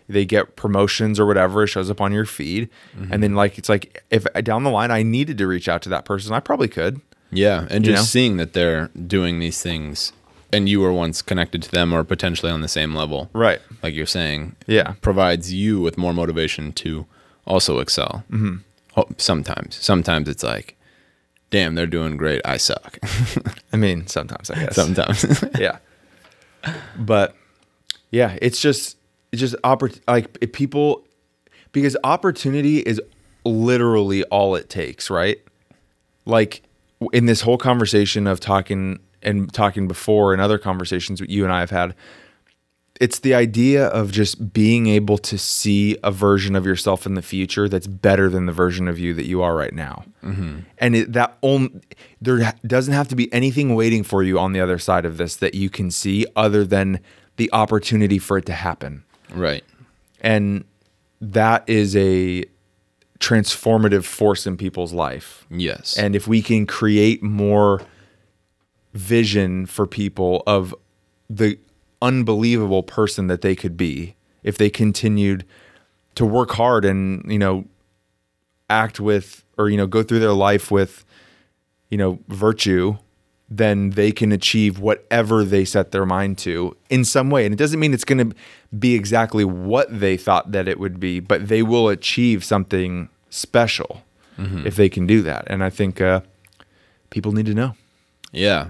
they 0.09 0.23
get 0.23 0.55
promotions 0.55 1.19
or 1.19 1.25
whatever, 1.25 1.63
it 1.63 1.67
shows 1.67 1.89
up 1.89 1.99
on 1.99 2.13
your 2.13 2.25
feed. 2.25 2.69
Mm-hmm. 2.97 3.11
And 3.13 3.21
then 3.23 3.35
like 3.35 3.57
it's 3.57 3.67
like 3.69 4.03
if 4.09 4.25
down 4.43 4.63
the 4.63 4.69
line 4.69 4.89
I 4.91 5.03
needed 5.03 5.37
to 5.39 5.47
reach 5.47 5.67
out 5.67 5.81
to 5.81 5.89
that 5.89 6.05
person, 6.05 6.31
I 6.33 6.39
probably 6.39 6.69
could. 6.69 7.01
Yeah, 7.29 7.67
and 7.69 7.85
You 7.85 7.91
just 7.91 8.03
know? 8.03 8.05
seeing 8.05 8.37
that 8.37 8.53
they're 8.53 8.87
doing 9.05 9.39
these 9.39 9.61
things, 9.61 10.13
and 10.53 10.69
you 10.69 10.79
were 10.79 10.93
once 10.93 11.21
connected 11.21 11.61
to 11.63 11.71
them 11.71 11.91
or 11.93 12.05
potentially 12.05 12.49
on 12.49 12.61
the 12.61 12.69
same 12.69 12.95
level, 12.95 13.29
Right. 13.33 13.59
like 13.83 13.93
you're 13.93 14.05
saying, 14.05 14.55
Yeah. 14.65 14.93
provides 15.01 15.51
you 15.53 15.81
with 15.81 15.97
more 15.97 16.13
motivation 16.13 16.71
to 16.73 17.05
also 17.45 17.79
excel. 17.79 18.23
Mm-hmm. 18.31 19.11
Sometimes, 19.17 19.75
sometimes 19.75 20.29
it's 20.29 20.41
like, 20.43 20.76
damn, 21.49 21.75
they're 21.75 21.87
doing 21.87 22.17
great. 22.17 22.41
I 22.45 22.57
suck. 22.57 22.99
I 23.73 23.77
mean, 23.77 24.07
sometimes 24.07 24.49
I 24.49 24.55
guess. 24.65 24.75
sometimes, 24.75 25.43
yeah. 25.59 25.79
But 26.97 27.35
yeah, 28.11 28.37
it's 28.41 28.61
just 28.61 28.97
it's 29.31 29.39
just 29.39 29.55
oppor- 29.63 29.99
like 30.07 30.37
if 30.41 30.51
people 30.51 31.05
because 31.71 31.95
opportunity 32.03 32.79
is 32.79 33.01
literally 33.45 34.23
all 34.25 34.55
it 34.55 34.69
takes, 34.69 35.09
right? 35.09 35.37
Like 36.25 36.63
in 37.13 37.25
this 37.25 37.41
whole 37.41 37.57
conversation 37.57 38.27
of 38.27 38.39
talking 38.39 38.99
and 39.21 39.51
talking 39.53 39.87
before 39.87 40.33
and 40.33 40.41
other 40.41 40.57
conversations 40.57 41.19
that 41.19 41.29
you 41.29 41.43
and 41.43 41.53
I 41.53 41.59
have 41.59 41.69
had, 41.69 41.95
it's 42.99 43.19
the 43.19 43.33
idea 43.33 43.87
of 43.87 44.11
just 44.11 44.53
being 44.53 44.87
able 44.87 45.17
to 45.19 45.37
see 45.37 45.97
a 46.03 46.11
version 46.11 46.55
of 46.55 46.65
yourself 46.65 47.05
in 47.05 47.13
the 47.13 47.21
future 47.21 47.69
that's 47.69 47.87
better 47.87 48.29
than 48.29 48.45
the 48.45 48.51
version 48.51 48.87
of 48.87 48.97
you 48.97 49.13
that 49.13 49.25
you 49.25 49.41
are 49.41 49.55
right 49.55 49.73
now. 49.73 50.03
Mm-hmm. 50.23 50.59
And 50.79 50.95
it, 50.95 51.13
that 51.13 51.37
on, 51.41 51.81
there 52.21 52.53
doesn't 52.65 52.93
have 52.93 53.07
to 53.09 53.15
be 53.15 53.31
anything 53.33 53.75
waiting 53.75 54.03
for 54.03 54.23
you 54.23 54.39
on 54.39 54.53
the 54.53 54.59
other 54.59 54.79
side 54.79 55.05
of 55.05 55.17
this 55.17 55.35
that 55.37 55.53
you 55.53 55.69
can 55.69 55.91
see 55.91 56.25
other 56.35 56.63
than 56.63 56.99
the 57.37 57.49
opportunity 57.53 58.19
for 58.19 58.37
it 58.37 58.45
to 58.47 58.53
happen. 58.53 59.03
right? 59.31 59.63
And 60.21 60.65
that 61.21 61.67
is 61.67 61.95
a 61.95 62.45
transformative 63.19 64.05
force 64.05 64.45
in 64.47 64.57
people's 64.57 64.93
life. 64.93 65.45
Yes, 65.49 65.97
And 65.97 66.15
if 66.15 66.27
we 66.27 66.41
can 66.41 66.65
create 66.65 67.23
more 67.23 67.81
vision 68.93 69.65
for 69.65 69.85
people 69.85 70.43
of 70.47 70.73
the 71.29 71.59
unbelievable 72.01 72.83
person 72.83 73.27
that 73.27 73.41
they 73.41 73.55
could 73.55 73.77
be, 73.77 74.15
if 74.43 74.57
they 74.57 74.69
continued 74.69 75.45
to 76.15 76.25
work 76.25 76.51
hard 76.51 76.85
and 76.85 77.29
you 77.31 77.37
know 77.39 77.65
act 78.69 78.99
with 78.99 79.43
or 79.57 79.69
you 79.69 79.77
know 79.77 79.87
go 79.87 80.03
through 80.03 80.19
their 80.19 80.33
life 80.33 80.71
with 80.71 81.05
you 81.89 81.97
know 81.97 82.19
virtue 82.27 82.97
then 83.49 83.91
they 83.91 84.11
can 84.11 84.33
achieve 84.33 84.77
whatever 84.77 85.43
they 85.45 85.63
set 85.63 85.91
their 85.91 86.05
mind 86.05 86.37
to 86.37 86.75
in 86.89 87.05
some 87.05 87.29
way 87.29 87.45
and 87.45 87.53
it 87.53 87.57
doesn't 87.57 87.79
mean 87.79 87.93
it's 87.93 88.03
going 88.03 88.29
to 88.29 88.35
be 88.77 88.93
exactly 88.93 89.45
what 89.45 89.87
they 89.99 90.17
thought 90.17 90.51
that 90.51 90.67
it 90.67 90.79
would 90.79 90.99
be 90.99 91.19
but 91.21 91.47
they 91.47 91.61
will 91.63 91.87
achieve 91.87 92.43
something 92.43 93.07
special 93.29 94.01
if 94.65 94.75
they 94.75 94.89
can 94.89 95.07
do 95.07 95.21
that 95.21 95.45
and 95.47 95.63
i 95.63 95.69
think 95.69 96.01
uh, 96.01 96.19
people 97.09 97.31
need 97.31 97.45
to 97.45 97.53
know 97.53 97.73
Yeah. 98.33 98.69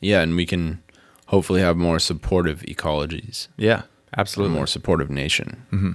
Yeah. 0.00 0.20
And 0.20 0.36
we 0.36 0.44
can 0.44 0.82
hopefully 1.26 1.60
have 1.60 1.76
more 1.76 1.98
supportive 1.98 2.60
ecologies, 2.62 3.48
yeah 3.56 3.82
a 4.12 4.20
absolutely 4.20 4.54
more 4.56 4.66
supportive 4.66 5.10
nation 5.10 5.62
mm-hmm. 5.72 5.92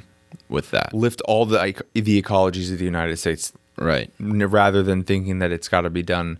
with 0.49 0.71
that. 0.71 0.93
lift 0.93 1.21
all 1.21 1.45
the 1.45 1.59
ec- 1.63 1.82
the 1.93 2.21
ecologies 2.21 2.71
of 2.71 2.77
the 2.80 2.86
united 2.86 3.17
states 3.17 3.53
Right. 3.77 4.11
n- 4.19 4.39
rather 4.45 4.84
than 4.84 5.03
thinking 5.03 5.39
that 5.39 5.51
it's 5.53 5.69
got 5.69 5.82
to 5.82 5.89
be 5.89 6.03
done 6.03 6.38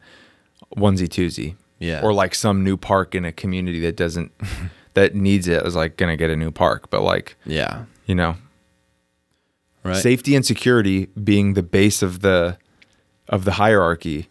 onesie 0.76 1.08
twosie. 1.08 1.56
Yeah. 1.80 2.02
Or 2.04 2.12
like 2.14 2.36
some 2.36 2.66
new 2.66 2.76
park 2.76 3.16
in 3.16 3.24
a 3.24 3.32
community 3.32 3.80
that 3.80 3.96
doesn't 3.96 4.34
that 4.94 5.16
needs 5.16 5.48
it 5.48 5.66
is 5.66 5.74
like 5.74 5.96
gonna 5.96 6.18
get 6.18 6.30
a 6.30 6.36
new 6.36 6.52
park. 6.52 6.90
But 6.90 7.02
like, 7.02 7.38
Yeah. 7.46 7.86
you 8.06 8.16
know, 8.16 8.36
Right. 9.84 9.96
safety 9.96 10.36
and 10.36 10.46
security 10.46 11.06
being 11.24 11.54
the 11.54 11.64
base 11.64 12.02
of 12.02 12.20
the 12.20 12.58
of 13.30 13.46
the 13.46 13.54
hierarchy. 13.54 14.28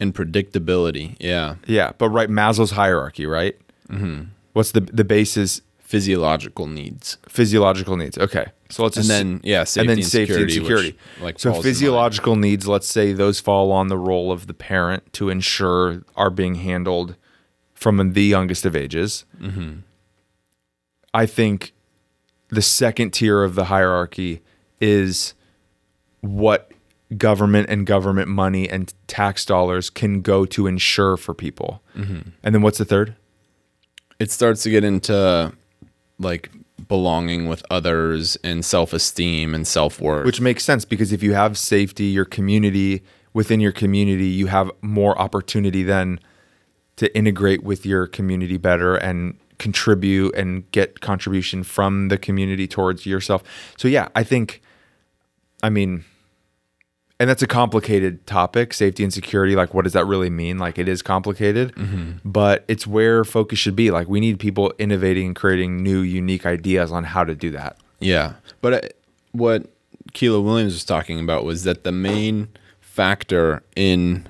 and 0.00 0.14
predictability. 0.14 1.16
Yeah. 1.20 1.56
Yeah. 1.66 1.92
But 1.98 2.08
right, 2.10 2.28
Maslow's 2.30 2.70
hierarchy, 2.72 3.26
right? 3.26 3.56
Mm-hmm. 3.88 4.22
What's 4.52 4.72
the 4.72 4.80
the 4.80 5.04
base 5.04 5.36
is 5.36 5.62
Physiological 5.78 6.66
needs. 6.66 7.16
physiological 7.28 7.96
needs. 7.96 8.18
Okay. 8.18 8.46
So 8.70 8.82
let's 8.82 8.96
And 8.96 9.06
just 9.06 9.08
then, 9.08 9.40
yeah, 9.44 9.62
safety 9.62 9.80
and 9.80 9.88
then 9.90 9.98
and 9.98 10.06
safety 10.06 10.32
security, 10.32 10.56
and 10.56 10.66
which, 10.66 10.78
security. 10.78 10.98
like, 11.22 11.38
so 11.38 11.50
falls 11.52 11.64
in 11.64 11.68
line. 11.68 11.74
physiological 11.74 12.34
needs, 12.36 12.66
let's 12.66 12.88
say 12.88 13.12
those 13.12 13.38
fall 13.38 13.70
on 13.70 13.86
the 13.86 13.96
role 13.96 14.32
of 14.32 14.48
the 14.48 14.54
parent 14.54 15.12
to 15.12 15.28
ensure 15.30 16.02
are 16.16 16.30
being 16.30 16.56
handled 16.56 17.14
from 17.74 18.14
the 18.14 18.24
youngest 18.24 18.66
of 18.66 18.74
ages. 18.74 19.24
Mm-hmm. 19.40 19.78
I 21.14 21.24
think 21.26 21.72
the 22.48 22.62
second 22.62 23.12
tier 23.12 23.44
of 23.44 23.54
the 23.54 23.66
hierarchy 23.66 24.42
is 24.80 25.34
what 26.20 26.72
government 27.16 27.68
and 27.70 27.86
government 27.86 28.26
money 28.26 28.68
and 28.68 28.92
tax 29.06 29.44
dollars 29.44 29.88
can 29.88 30.20
go 30.20 30.44
to 30.46 30.66
ensure 30.66 31.16
for 31.16 31.32
people. 31.32 31.80
Mm-hmm. 31.96 32.30
And 32.42 32.54
then 32.56 32.62
what's 32.62 32.78
the 32.78 32.84
third? 32.84 33.14
It 34.18 34.30
starts 34.30 34.62
to 34.62 34.70
get 34.70 34.84
into 34.84 35.52
like 36.18 36.50
belonging 36.88 37.48
with 37.48 37.64
others 37.70 38.36
and 38.44 38.64
self-esteem 38.64 39.54
and 39.54 39.66
self-worth. 39.66 40.24
Which 40.24 40.40
makes 40.40 40.64
sense 40.64 40.84
because 40.84 41.12
if 41.12 41.22
you 41.22 41.34
have 41.34 41.58
safety, 41.58 42.04
your 42.04 42.24
community 42.24 43.02
within 43.32 43.60
your 43.60 43.72
community, 43.72 44.28
you 44.28 44.46
have 44.46 44.70
more 44.80 45.18
opportunity 45.20 45.82
then 45.82 46.18
to 46.96 47.14
integrate 47.14 47.62
with 47.62 47.84
your 47.84 48.06
community 48.06 48.56
better 48.56 48.96
and 48.96 49.38
contribute 49.58 50.34
and 50.34 50.70
get 50.70 51.00
contribution 51.00 51.62
from 51.62 52.08
the 52.08 52.16
community 52.18 52.66
towards 52.66 53.04
yourself. 53.04 53.42
So 53.76 53.88
yeah, 53.88 54.08
I 54.14 54.22
think 54.22 54.62
I 55.62 55.70
mean 55.70 56.04
and 57.18 57.30
that's 57.30 57.42
a 57.42 57.46
complicated 57.46 58.26
topic, 58.26 58.74
safety 58.74 59.02
and 59.02 59.12
security. 59.12 59.56
Like, 59.56 59.72
what 59.74 59.84
does 59.84 59.94
that 59.94 60.04
really 60.06 60.30
mean? 60.30 60.58
Like, 60.58 60.78
it 60.78 60.88
is 60.88 61.02
complicated, 61.02 61.72
but 62.24 62.64
it's 62.68 62.86
where 62.86 63.24
focus 63.24 63.58
should 63.58 63.76
be. 63.76 63.90
Like, 63.90 64.08
we 64.08 64.20
need 64.20 64.38
people 64.38 64.72
innovating 64.78 65.26
and 65.28 65.36
creating 65.36 65.82
new, 65.82 66.00
unique 66.00 66.44
ideas 66.44 66.92
on 66.92 67.04
how 67.04 67.24
to 67.24 67.34
do 67.34 67.50
that. 67.52 67.78
Yeah. 68.00 68.34
But 68.60 68.72
uh, 68.72 68.88
what 69.32 69.70
Keelah 70.12 70.44
Williams 70.44 70.74
was 70.74 70.84
talking 70.84 71.18
about 71.20 71.44
was 71.44 71.64
that 71.64 71.84
the 71.84 71.92
main 71.92 72.48
factor 72.80 73.62
in 73.74 74.26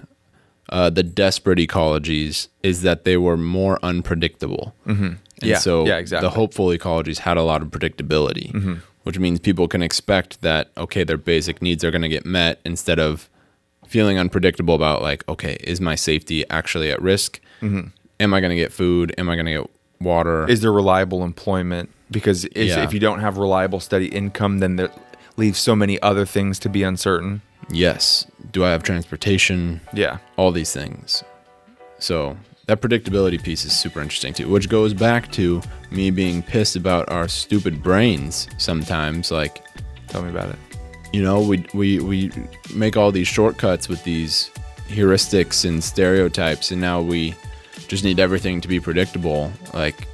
uh, 0.69 0.91
the 0.91 1.03
desperate 1.03 1.59
ecologies 1.59 2.49
is 2.63 2.83
that 2.83 3.05
they 3.05 3.17
were 3.17 3.37
more 3.37 3.79
unpredictable. 3.85 4.75
Mm-hmm. 4.87 5.05
And 5.05 5.19
Yeah, 5.43 5.59
so 5.59 5.87
yeah, 5.87 5.99
exactly. 5.99 6.27
the 6.29 6.35
hopeful 6.35 6.69
ecologies 6.69 7.19
had 7.19 7.37
a 7.37 7.43
lot 7.43 7.63
of 7.63 7.69
predictability, 7.69 8.81
which 9.07 9.21
means 9.21 9.39
people 9.39 9.69
can 9.69 9.83
expect 9.83 10.43
that, 10.43 10.73
okay, 10.77 11.05
their 11.05 11.17
basic 11.17 11.63
needs 11.63 11.85
are 11.85 11.93
going 11.93 12.03
to 12.03 12.09
get 12.09 12.27
met 12.27 12.59
instead 12.65 12.99
of 12.99 13.31
feeling 13.87 14.19
unpredictable 14.19 14.75
about, 14.75 15.01
like, 15.01 15.23
okay, 15.29 15.57
is 15.61 15.81
my 15.81 15.95
safety 15.95 16.45
actually 16.51 16.91
at 16.91 17.01
risk? 17.01 17.39
Mm-hmm. 17.63 17.87
Am 18.19 18.35
I 18.35 18.41
going 18.41 18.51
to 18.51 18.57
get 18.57 18.73
food? 18.73 19.15
Am 19.17 19.29
I 19.29 19.37
going 19.37 19.47
to 19.47 19.53
get 19.53 19.71
water? 20.01 20.51
is 20.51 20.61
there 20.61 20.73
reliable 20.73 21.23
employment? 21.23 21.89
Because 22.11 22.47
if, 22.47 22.57
Yeah. 22.57 22.83
if 22.83 22.93
you 22.93 22.99
don't 22.99 23.21
have 23.21 23.39
reliable, 23.39 23.79
steady 23.79 24.07
income, 24.09 24.59
then 24.59 24.75
that 24.75 24.93
leaves 25.37 25.61
so 25.61 25.77
many 25.77 26.03
other 26.03 26.27
things 26.27 26.59
to 26.59 26.69
be 26.69 26.83
uncertain. 26.83 27.43
yes. 27.71 28.27
Do 28.51 28.65
I 28.65 28.71
have 28.71 28.83
transportation? 28.83 29.81
Yeah. 29.93 30.19
all 30.37 30.51
these 30.51 30.73
things. 30.73 31.23
So 32.01 32.37
that 32.67 32.81
predictability 32.81 33.41
piece 33.43 33.65
is 33.65 33.73
super 33.73 34.01
interesting 34.01 34.33
too, 34.35 34.49
which 34.49 34.69
goes 34.69 34.93
back 34.93 35.31
to 35.33 35.63
me 35.91 36.11
being 36.11 36.43
pissed 36.43 36.77
about 36.77 37.09
our 37.11 37.29
stupid 37.29 37.83
brains 37.83 38.49
sometimes. 38.59 39.31
Like, 39.31 39.65
Tell 40.09 40.23
me 40.23 40.31
about 40.31 40.51
it. 40.51 40.57
you 41.13 41.23
know, 41.23 41.41
we 41.41 41.65
we 41.75 41.99
we 42.01 42.31
make 42.75 42.97
all 42.97 43.13
these 43.13 43.29
shortcuts 43.29 43.89
with 43.89 44.03
these 44.05 44.51
heuristics 44.89 45.65
and 45.69 45.83
stereotypes, 45.83 46.71
and 46.71 46.81
now 46.81 47.01
we 47.01 47.35
just 47.89 48.05
need 48.05 48.19
everything 48.21 48.61
to 48.61 48.69
be 48.69 48.81
predictable. 48.81 49.53
Like, 49.75 50.07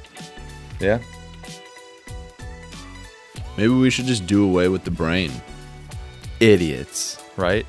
Yeah. 0.79 0.99
maybe 3.57 3.73
we 3.73 3.89
should 3.89 4.05
just 4.05 4.25
do 4.27 4.43
away 4.43 4.67
with 4.67 4.83
the 4.83 4.91
brain. 4.91 5.31
Idiots, 6.39 7.23
right? 7.37 7.65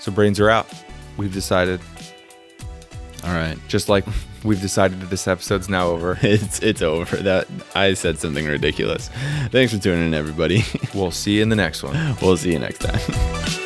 So 0.00 0.10
brains 0.12 0.40
are 0.40 0.50
out. 0.50 0.66
We've 1.16 1.32
decided, 1.32 1.80
All 3.24 3.32
right, 3.32 3.56
just 3.68 3.88
like 3.88 4.04
we've 4.44 4.60
decided 4.60 5.00
that 5.00 5.08
this 5.08 5.26
episode's 5.26 5.68
now 5.68 5.88
over. 5.88 6.18
it's 6.22 6.60
it's 6.60 6.82
over. 6.82 7.16
That 7.16 7.48
I 7.74 7.94
said 7.94 8.18
something 8.18 8.46
ridiculous. 8.46 9.08
Thanks 9.50 9.72
for 9.72 9.80
tuning 9.80 10.08
in, 10.08 10.14
everybody. 10.14 10.62
We'll 10.94 11.10
see 11.10 11.36
you 11.36 11.42
in 11.42 11.48
the 11.48 11.56
next 11.56 11.82
one. 11.82 12.16
we'll 12.20 12.36
see 12.36 12.52
you 12.52 12.58
next 12.58 12.78
time. 12.78 13.60